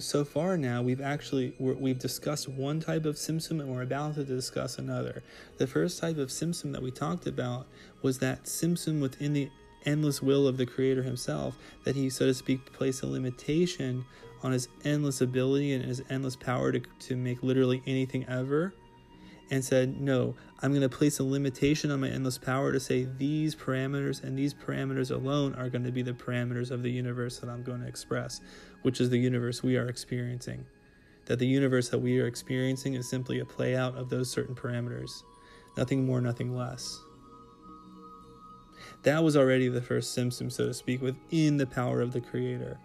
so 0.00 0.24
far 0.24 0.56
now 0.56 0.82
we've 0.82 1.00
actually 1.00 1.54
we 1.58 1.90
have 1.90 1.98
discussed 1.98 2.48
one 2.48 2.80
type 2.80 3.04
of 3.04 3.16
Tzimtzum 3.16 3.60
and 3.60 3.68
we're 3.68 3.82
about 3.82 4.14
to 4.14 4.24
discuss 4.24 4.78
another. 4.78 5.22
The 5.58 5.66
first 5.66 6.00
type 6.00 6.18
of 6.18 6.28
Tzimtzum 6.28 6.72
that 6.72 6.82
we 6.82 6.90
talked 6.90 7.26
about 7.26 7.66
was 8.02 8.18
that 8.18 8.44
Tzimtzum 8.44 9.00
within 9.00 9.32
the 9.32 9.50
endless 9.84 10.22
will 10.22 10.46
of 10.46 10.56
the 10.56 10.66
Creator 10.66 11.02
Himself, 11.02 11.56
that 11.84 11.94
He, 11.94 12.10
so 12.10 12.26
to 12.26 12.34
speak, 12.34 12.72
placed 12.72 13.02
a 13.02 13.06
limitation 13.06 14.04
on 14.42 14.52
His 14.52 14.68
endless 14.84 15.20
ability 15.20 15.72
and 15.72 15.84
His 15.84 16.02
endless 16.10 16.36
power 16.36 16.72
to, 16.72 16.80
to 16.80 17.16
make 17.16 17.42
literally 17.42 17.82
anything 17.86 18.24
ever, 18.28 18.74
and 19.52 19.62
said, 19.62 20.00
No, 20.00 20.34
I'm 20.62 20.70
going 20.72 20.80
to 20.80 20.88
place 20.88 21.18
a 21.18 21.24
limitation 21.24 21.90
on 21.90 22.00
my 22.00 22.08
endless 22.08 22.38
power 22.38 22.72
to 22.72 22.80
say 22.80 23.06
these 23.18 23.54
parameters 23.54 24.24
and 24.24 24.36
these 24.36 24.54
parameters 24.54 25.10
alone 25.10 25.54
are 25.54 25.68
going 25.68 25.84
to 25.84 25.92
be 25.92 26.00
the 26.00 26.14
parameters 26.14 26.70
of 26.70 26.82
the 26.82 26.90
universe 26.90 27.38
that 27.38 27.50
I'm 27.50 27.62
going 27.62 27.82
to 27.82 27.86
express, 27.86 28.40
which 28.80 28.98
is 28.98 29.10
the 29.10 29.18
universe 29.18 29.62
we 29.62 29.76
are 29.76 29.88
experiencing. 29.88 30.64
That 31.26 31.38
the 31.38 31.46
universe 31.46 31.90
that 31.90 31.98
we 31.98 32.18
are 32.18 32.26
experiencing 32.26 32.94
is 32.94 33.08
simply 33.08 33.40
a 33.40 33.44
play 33.44 33.76
out 33.76 33.94
of 33.94 34.08
those 34.08 34.30
certain 34.30 34.54
parameters. 34.54 35.22
Nothing 35.76 36.06
more, 36.06 36.22
nothing 36.22 36.56
less. 36.56 36.98
That 39.02 39.22
was 39.22 39.36
already 39.36 39.68
the 39.68 39.82
first 39.82 40.16
tzimtzum, 40.16 40.50
so 40.50 40.68
to 40.68 40.74
speak, 40.74 41.02
within 41.02 41.58
the 41.58 41.66
power 41.66 42.00
of 42.00 42.12
the 42.12 42.20
Creator. 42.22 42.78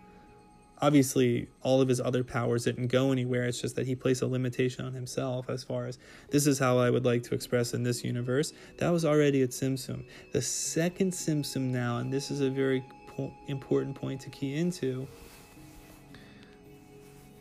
Obviously, 0.79 1.47
all 1.63 1.81
of 1.81 1.87
his 1.87 1.99
other 1.99 2.23
powers 2.23 2.65
didn't 2.65 2.87
go 2.87 3.11
anywhere. 3.11 3.45
It's 3.45 3.59
just 3.59 3.75
that 3.77 3.87
he 3.87 3.95
placed 3.95 4.21
a 4.21 4.27
limitation 4.27 4.85
on 4.85 4.93
himself 4.93 5.49
as 5.49 5.63
far 5.63 5.87
as 5.87 5.97
this 6.29 6.45
is 6.45 6.59
how 6.59 6.77
I 6.77 6.91
would 6.91 7.03
like 7.03 7.23
to 7.23 7.33
express 7.33 7.73
in 7.73 7.81
this 7.81 8.03
universe. 8.03 8.53
That 8.77 8.89
was 8.89 9.03
already 9.03 9.41
a 9.41 9.47
Tzimtzum. 9.47 10.05
The 10.33 10.41
second 10.41 11.13
Tzimtzum 11.13 11.61
now, 11.61 11.97
and 11.97 12.13
this 12.13 12.29
is 12.29 12.41
a 12.41 12.49
very 12.49 12.85
po- 13.07 13.33
important 13.47 13.95
point 13.95 14.21
to 14.21 14.29
key 14.29 14.55
into, 14.55 15.07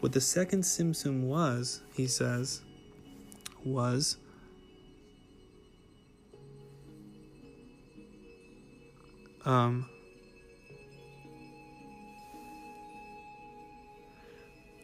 what 0.01 0.13
the 0.13 0.21
second 0.21 0.63
Tzimtzum 0.63 1.23
was, 1.23 1.83
he 1.95 2.07
says, 2.07 2.63
was 3.65 4.17
um, 9.45 9.89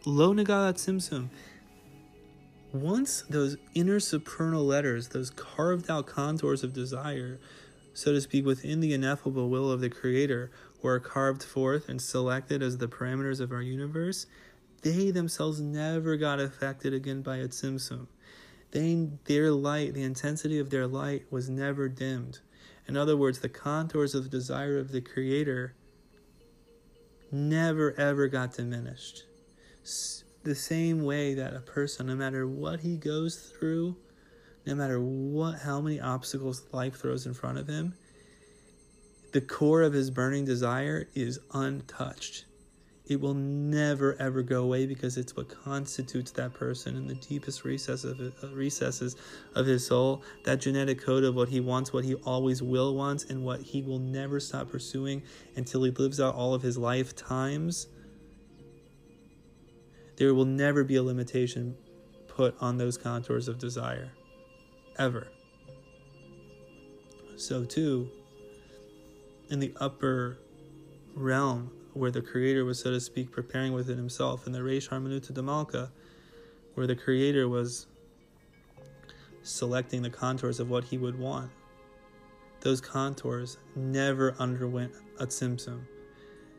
Lo 0.04 0.34
Nagalat 0.34 0.74
Tzimtzum. 0.74 1.28
Once 2.72 3.22
those 3.30 3.56
inner 3.74 4.00
supernal 4.00 4.64
letters, 4.64 5.08
those 5.08 5.30
carved 5.30 5.88
out 5.88 6.06
contours 6.06 6.64
of 6.64 6.72
desire, 6.72 7.38
so 7.94 8.10
to 8.10 8.20
speak, 8.20 8.44
within 8.44 8.80
the 8.80 8.92
ineffable 8.92 9.48
will 9.48 9.70
of 9.70 9.80
the 9.80 9.88
Creator, 9.88 10.50
were 10.82 10.98
carved 10.98 11.44
forth 11.44 11.88
and 11.88 12.02
selected 12.02 12.64
as 12.64 12.78
the 12.78 12.88
parameters 12.88 13.38
of 13.38 13.52
our 13.52 13.62
universe, 13.62 14.26
they 14.80 15.12
themselves 15.12 15.60
never 15.60 16.16
got 16.16 16.40
affected 16.40 16.92
again 16.92 17.22
by 17.22 17.36
its 17.36 17.62
tzimtzum. 17.62 18.08
They, 18.72 19.08
their 19.26 19.52
light, 19.52 19.94
the 19.94 20.02
intensity 20.02 20.58
of 20.58 20.70
their 20.70 20.88
light 20.88 21.26
was 21.30 21.48
never 21.48 21.88
dimmed. 21.88 22.40
In 22.88 22.96
other 22.96 23.16
words, 23.16 23.38
the 23.38 23.48
contours 23.48 24.16
of 24.16 24.24
the 24.24 24.30
desire 24.30 24.78
of 24.78 24.90
the 24.90 25.00
Creator 25.00 25.76
never 27.30 27.94
ever 27.96 28.26
got 28.26 28.54
diminished. 28.54 29.26
The 30.44 30.54
same 30.54 31.04
way 31.04 31.34
that 31.34 31.54
a 31.54 31.60
person, 31.60 32.06
no 32.06 32.16
matter 32.16 32.46
what 32.46 32.80
he 32.80 32.96
goes 32.96 33.36
through, 33.36 33.96
no 34.66 34.74
matter 34.74 35.00
what 35.00 35.60
how 35.60 35.80
many 35.80 36.00
obstacles 36.00 36.62
life 36.72 36.96
throws 36.96 37.26
in 37.26 37.34
front 37.34 37.58
of 37.58 37.68
him, 37.68 37.94
the 39.32 39.40
core 39.40 39.82
of 39.82 39.92
his 39.92 40.10
burning 40.10 40.44
desire 40.44 41.08
is 41.14 41.38
untouched. 41.52 42.44
It 43.06 43.20
will 43.20 43.34
never 43.34 44.14
ever 44.20 44.42
go 44.42 44.62
away 44.62 44.86
because 44.86 45.16
it's 45.16 45.34
what 45.34 45.48
constitutes 45.48 46.30
that 46.32 46.54
person 46.54 46.96
in 46.96 47.08
the 47.08 47.14
deepest 47.14 47.64
recess 47.64 48.04
of 48.04 48.20
uh, 48.20 48.48
recesses 48.54 49.16
of 49.54 49.66
his 49.66 49.86
soul. 49.86 50.22
That 50.44 50.60
genetic 50.60 51.02
code 51.02 51.24
of 51.24 51.34
what 51.34 51.48
he 51.48 51.60
wants, 51.60 51.92
what 51.92 52.04
he 52.04 52.14
always 52.14 52.62
will 52.62 52.94
want, 52.94 53.24
and 53.30 53.44
what 53.44 53.60
he 53.60 53.82
will 53.82 53.98
never 53.98 54.38
stop 54.38 54.70
pursuing 54.70 55.22
until 55.56 55.82
he 55.82 55.90
lives 55.90 56.20
out 56.20 56.34
all 56.34 56.54
of 56.54 56.62
his 56.62 56.78
lifetimes. 56.78 57.88
There 60.16 60.34
will 60.34 60.44
never 60.44 60.84
be 60.84 60.96
a 60.96 61.02
limitation 61.02 61.76
put 62.28 62.54
on 62.60 62.78
those 62.78 62.96
contours 62.96 63.48
of 63.48 63.58
desire, 63.58 64.12
ever. 64.98 65.28
So 67.36 67.64
too, 67.64 68.10
in 69.50 69.58
the 69.58 69.74
upper 69.80 70.38
realm 71.14 71.70
where 71.94 72.10
the 72.10 72.22
Creator 72.22 72.64
was, 72.64 72.80
so 72.80 72.90
to 72.90 73.00
speak, 73.00 73.30
preparing 73.30 73.72
within 73.72 73.96
himself, 73.96 74.46
in 74.46 74.52
the 74.52 74.60
Reish 74.60 74.88
Harmanuta 74.88 75.32
Damalka, 75.32 75.90
where 76.74 76.86
the 76.86 76.96
Creator 76.96 77.48
was 77.48 77.86
selecting 79.42 80.02
the 80.02 80.10
contours 80.10 80.60
of 80.60 80.70
what 80.70 80.84
he 80.84 80.96
would 80.96 81.18
want. 81.18 81.50
Those 82.60 82.80
contours 82.80 83.58
never 83.74 84.34
underwent 84.38 84.92
a. 85.18 85.86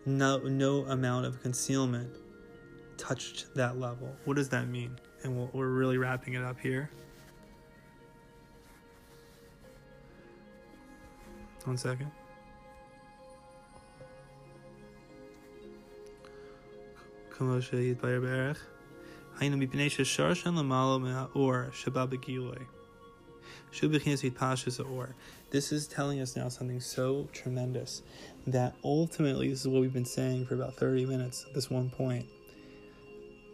No, 0.05 0.37
no 0.39 0.85
amount 0.85 1.25
of 1.25 1.41
concealment 1.41 2.17
touched 3.02 3.54
that 3.54 3.78
level. 3.78 4.14
What 4.24 4.36
does 4.36 4.48
that 4.50 4.68
mean? 4.68 4.98
And 5.22 5.36
we 5.36 5.48
we 5.52 5.62
are 5.64 5.68
really 5.68 5.98
wrapping 5.98 6.34
it 6.34 6.44
up 6.44 6.58
here. 6.60 6.90
One 11.64 11.76
second. 11.76 12.10
כמו 17.38 17.62
שיתבהר 17.62 18.20
בערך, 18.20 18.66
היינו 19.38 19.56
מפני 19.56 19.90
ששרשן 19.90 20.54
למעלה 20.54 20.98
מהאור 20.98 21.54
שבא 21.72 22.04
בגילוי. 22.04 22.58
This 25.50 25.72
is 25.72 25.86
telling 25.86 26.20
us 26.20 26.36
now 26.36 26.48
something 26.48 26.80
so 26.80 27.28
tremendous 27.32 28.02
that 28.46 28.74
ultimately, 28.82 29.50
this 29.50 29.60
is 29.60 29.68
what 29.68 29.82
we've 29.82 29.92
been 29.92 30.04
saying 30.04 30.46
for 30.46 30.54
about 30.54 30.74
30 30.74 31.04
minutes 31.04 31.44
at 31.46 31.54
this 31.54 31.70
one 31.70 31.90
point. 31.90 32.26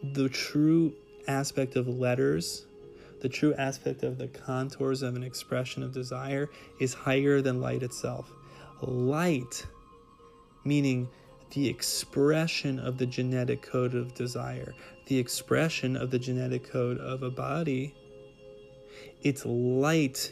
The 0.02 0.30
true 0.30 0.94
aspect 1.28 1.76
of 1.76 1.88
letters, 1.88 2.66
the 3.22 3.30
true 3.30 3.54
aspect 3.56 4.04
of 4.04 4.18
the 4.18 4.28
contours 4.28 5.02
of 5.02 5.16
an 5.16 5.24
expression 5.24 5.84
of 5.84 5.94
desire, 5.94 6.50
is 6.80 6.94
higher 6.94 7.42
than 7.42 7.60
light 7.60 7.84
itself. 7.84 8.32
Light, 8.82 9.66
meaning 10.64 11.10
the 11.52 11.68
expression 11.68 12.80
of 12.80 12.98
the 12.98 13.06
genetic 13.06 13.62
code 13.62 13.94
of 13.94 14.14
desire, 14.14 14.74
the 15.08 15.18
expression 15.18 15.98
of 15.98 16.12
the 16.12 16.20
genetic 16.20 16.70
code 16.70 16.98
of 17.00 17.24
a 17.24 17.30
body, 17.30 17.94
its 19.22 19.46
light 19.46 20.32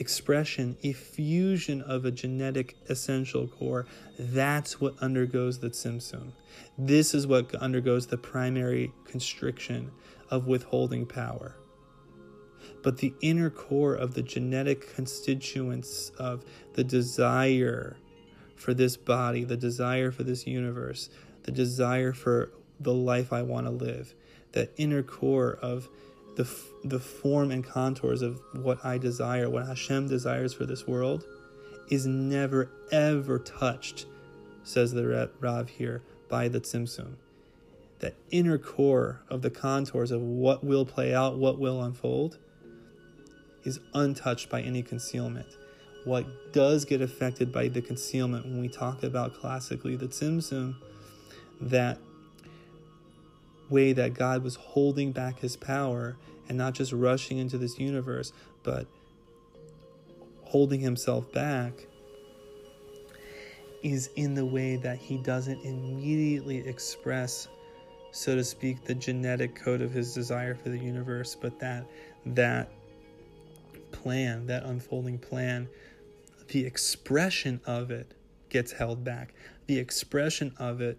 expression, 0.00 0.76
effusion 0.82 1.82
of 1.82 2.04
a 2.04 2.10
genetic 2.10 2.76
essential 2.88 3.46
core, 3.46 3.86
that's 4.18 4.80
what 4.80 4.94
undergoes 5.00 5.60
the 5.60 5.70
tzimtzum. 5.70 6.32
This 6.76 7.14
is 7.14 7.26
what 7.26 7.54
undergoes 7.54 8.06
the 8.06 8.16
primary 8.16 8.92
constriction 9.04 9.92
of 10.30 10.46
withholding 10.46 11.06
power. 11.06 11.54
But 12.82 12.98
the 12.98 13.14
inner 13.20 13.50
core 13.50 13.94
of 13.94 14.14
the 14.14 14.22
genetic 14.22 14.94
constituents 14.94 16.10
of 16.18 16.44
the 16.74 16.84
desire, 16.84 17.96
for 18.56 18.72
this 18.72 18.96
body, 18.96 19.44
the 19.44 19.56
desire 19.56 20.10
for 20.10 20.22
this 20.22 20.46
universe, 20.46 21.10
the 21.42 21.52
desire 21.52 22.12
for 22.12 22.52
the 22.78 22.94
life 22.94 23.32
I 23.32 23.42
want 23.42 23.66
to 23.66 23.70
live, 23.70 24.14
that 24.52 24.72
inner 24.76 25.02
core 25.02 25.58
of 25.60 25.88
the, 26.42 26.50
the 26.84 27.00
form 27.00 27.50
and 27.50 27.64
contours 27.64 28.22
of 28.22 28.40
what 28.52 28.84
I 28.84 28.98
desire, 28.98 29.50
what 29.50 29.66
Hashem 29.66 30.08
desires 30.08 30.52
for 30.54 30.64
this 30.64 30.86
world, 30.86 31.24
is 31.88 32.06
never 32.06 32.70
ever 32.92 33.38
touched, 33.38 34.06
says 34.62 34.92
the 34.92 35.30
Rav 35.40 35.68
here, 35.68 36.02
by 36.28 36.48
the 36.48 36.60
Tzimtzum. 36.60 37.14
That 37.98 38.14
inner 38.30 38.56
core 38.56 39.22
of 39.28 39.42
the 39.42 39.50
contours 39.50 40.10
of 40.10 40.22
what 40.22 40.64
will 40.64 40.86
play 40.86 41.14
out, 41.14 41.36
what 41.36 41.58
will 41.58 41.82
unfold, 41.82 42.38
is 43.64 43.80
untouched 43.92 44.48
by 44.48 44.62
any 44.62 44.82
concealment 44.82 45.48
what 46.04 46.52
does 46.52 46.84
get 46.84 47.02
affected 47.02 47.52
by 47.52 47.68
the 47.68 47.82
concealment 47.82 48.46
when 48.46 48.60
we 48.60 48.68
talk 48.68 49.02
about 49.02 49.34
classically 49.34 49.96
the 49.96 50.06
tzimtzum, 50.06 50.74
that 51.60 51.98
way 53.70 53.92
that 53.92 54.14
God 54.14 54.42
was 54.42 54.56
holding 54.56 55.12
back 55.12 55.38
his 55.40 55.56
power 55.56 56.16
and 56.48 56.58
not 56.58 56.74
just 56.74 56.92
rushing 56.92 57.38
into 57.38 57.56
this 57.58 57.78
universe, 57.78 58.32
but 58.62 58.86
holding 60.42 60.80
himself 60.80 61.30
back. 61.32 61.72
is 63.82 64.10
in 64.16 64.34
the 64.34 64.44
way 64.44 64.76
that 64.76 64.98
he 64.98 65.16
doesn't 65.18 65.64
immediately 65.64 66.58
express 66.58 67.48
so 68.12 68.34
to 68.34 68.44
speak 68.44 68.84
the 68.84 68.94
genetic 68.94 69.54
code 69.54 69.80
of 69.80 69.92
his 69.92 70.12
desire 70.12 70.54
for 70.54 70.68
the 70.68 70.78
universe 70.78 71.34
but 71.40 71.58
that 71.58 71.86
that 72.26 72.70
plan 73.92 74.46
that 74.46 74.64
unfolding 74.64 75.18
plan 75.18 75.68
the 76.48 76.64
expression 76.66 77.60
of 77.66 77.90
it 77.90 78.12
gets 78.48 78.72
held 78.72 79.04
back 79.04 79.32
the 79.66 79.78
expression 79.78 80.52
of 80.58 80.80
it 80.80 80.98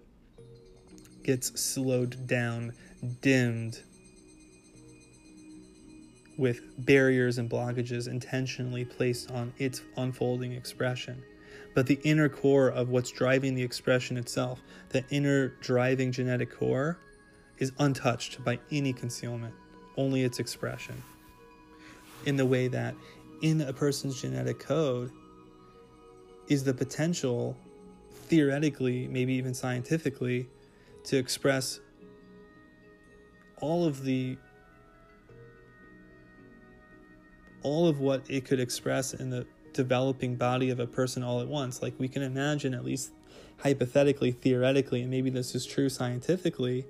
gets 1.24 1.60
slowed 1.60 2.28
down 2.28 2.74
dimmed 3.22 3.82
with 6.38 6.62
barriers 6.86 7.38
and 7.38 7.50
blockages 7.50 8.08
intentionally 8.08 8.86
placed 8.86 9.30
on 9.32 9.54
its 9.58 9.82
unfolding 9.98 10.54
expression 10.54 11.22
but 11.74 11.88
the 11.88 12.00
inner 12.04 12.30
core 12.30 12.70
of 12.70 12.90
what's 12.90 13.12
driving 13.12 13.56
the 13.56 13.64
expression 13.64 14.18
itself, 14.18 14.62
the 14.90 15.04
inner 15.10 15.50
driving 15.62 16.12
genetic 16.12 16.56
core, 16.56 16.98
is 17.58 17.72
untouched 17.80 18.44
by 18.44 18.60
any 18.72 18.92
concealment, 18.92 19.54
only 19.98 20.24
its 20.24 20.40
expression. 20.40 21.02
In 22.26 22.36
the 22.36 22.46
way 22.46 22.68
that 22.68 22.96
in 23.42 23.62
a 23.62 23.74
person's 23.74 24.22
genetic 24.22 24.60
code 24.60 25.12
is 26.48 26.64
the 26.64 26.74
potential, 26.74 27.56
theoretically, 28.28 29.08
maybe 29.08 29.34
even 29.34 29.54
scientifically, 29.54 30.50
to 31.06 31.18
express 31.18 31.80
all 33.60 33.86
of 33.86 34.04
the 34.04 34.38
all 37.64 37.88
of 37.88 38.00
what 38.00 38.24
it 38.30 38.46
could 38.46 38.60
express 38.60 39.14
in 39.14 39.30
the 39.30 39.46
developing 39.74 40.36
body 40.36 40.70
of 40.70 40.80
a 40.80 40.88
person 40.88 41.24
all 41.24 41.42
at 41.42 41.48
once. 41.48 41.82
Like 41.82 41.94
we 41.98 42.08
can 42.08 42.24
imagine, 42.24 42.74
at 42.74 42.84
least 42.84 43.12
hypothetically, 43.60 44.32
theoretically, 44.32 45.02
and 45.02 45.12
maybe 45.12 45.30
this 45.30 45.54
is 45.56 45.66
true 45.66 45.90
scientifically, 45.90 46.86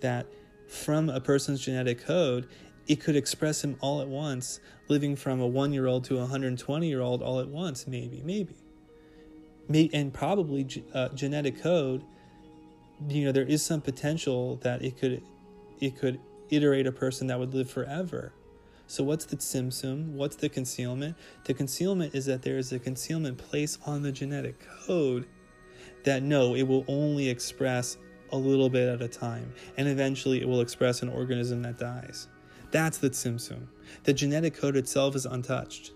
that 0.00 0.26
from 0.68 1.08
a 1.08 1.20
person's 1.20 1.60
genetic 1.60 2.04
code, 2.04 2.48
it 2.86 3.00
could 3.00 3.16
express 3.16 3.62
him 3.62 3.76
all 3.80 4.00
at 4.00 4.08
once, 4.08 4.60
living 4.88 5.16
from 5.16 5.40
a 5.40 5.46
one 5.46 5.72
year 5.72 5.86
old 5.86 6.04
to 6.04 6.16
a 6.16 6.20
120 6.20 6.88
year 6.88 7.00
old 7.00 7.22
all 7.22 7.40
at 7.40 7.48
once, 7.48 7.86
maybe, 7.86 8.22
maybe. 8.24 8.56
And 9.94 10.12
probably 10.12 10.66
uh, 10.92 11.10
genetic 11.10 11.62
code, 11.62 12.04
you 13.08 13.24
know, 13.24 13.32
there 13.32 13.46
is 13.46 13.62
some 13.64 13.80
potential 13.80 14.56
that 14.56 14.82
it 14.82 14.98
could, 14.98 15.22
it 15.80 15.98
could 15.98 16.20
iterate 16.50 16.86
a 16.86 16.92
person 16.92 17.26
that 17.28 17.38
would 17.38 17.54
live 17.54 17.70
forever 17.70 18.32
so, 18.90 19.04
what's 19.04 19.24
the 19.24 19.36
tzimtzum? 19.36 20.14
What's 20.14 20.34
the 20.34 20.48
concealment? 20.48 21.16
The 21.44 21.54
concealment 21.54 22.12
is 22.12 22.26
that 22.26 22.42
there 22.42 22.58
is 22.58 22.72
a 22.72 22.78
concealment 22.80 23.38
placed 23.38 23.78
on 23.86 24.02
the 24.02 24.10
genetic 24.10 24.66
code 24.84 25.28
that 26.02 26.24
no, 26.24 26.56
it 26.56 26.64
will 26.64 26.84
only 26.88 27.28
express 27.28 27.98
a 28.32 28.36
little 28.36 28.68
bit 28.68 28.88
at 28.88 29.00
a 29.00 29.06
time, 29.06 29.54
and 29.76 29.86
eventually 29.86 30.40
it 30.40 30.48
will 30.48 30.60
express 30.60 31.02
an 31.02 31.08
organism 31.08 31.62
that 31.62 31.78
dies. 31.78 32.26
That's 32.72 32.98
the 32.98 33.10
tzimtzum. 33.10 33.68
The 34.02 34.12
genetic 34.12 34.56
code 34.56 34.76
itself 34.76 35.14
is 35.14 35.24
untouched 35.24 35.92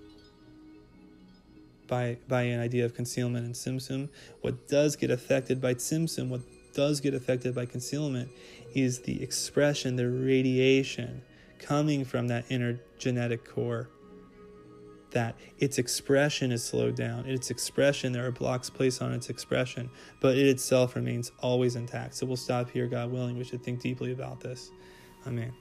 by, 1.88 2.18
by 2.28 2.42
an 2.42 2.60
idea 2.60 2.84
of 2.84 2.94
concealment 2.94 3.44
and 3.44 3.56
tzimtzum. 3.56 4.08
What 4.40 4.68
does 4.68 4.94
get 4.94 5.10
affected 5.10 5.60
by 5.60 5.74
tzimtzum, 5.74 6.28
what 6.28 6.42
does 6.74 7.00
get 7.00 7.14
affected 7.14 7.54
by 7.54 7.66
concealment, 7.66 8.30
is 8.74 9.00
the 9.00 9.22
expression, 9.22 9.96
the 9.96 10.08
radiation 10.08 11.22
coming 11.58 12.04
from 12.04 12.28
that 12.28 12.44
inner 12.48 12.80
genetic 12.98 13.48
core. 13.48 13.88
That 15.12 15.36
its 15.58 15.78
expression 15.78 16.50
is 16.50 16.64
slowed 16.64 16.96
down. 16.96 17.26
Its 17.26 17.50
expression, 17.50 18.12
there 18.12 18.26
are 18.26 18.32
blocks 18.32 18.68
placed 18.68 19.00
on 19.00 19.12
its 19.12 19.30
expression, 19.30 19.88
but 20.20 20.36
it 20.36 20.46
itself 20.48 20.96
remains 20.96 21.30
always 21.40 21.76
intact. 21.76 22.16
So 22.16 22.26
we'll 22.26 22.36
stop 22.36 22.68
here, 22.70 22.88
God 22.88 23.12
willing. 23.12 23.38
We 23.38 23.44
should 23.44 23.62
think 23.62 23.80
deeply 23.80 24.10
about 24.10 24.40
this. 24.40 24.70
Amen. 25.24 25.52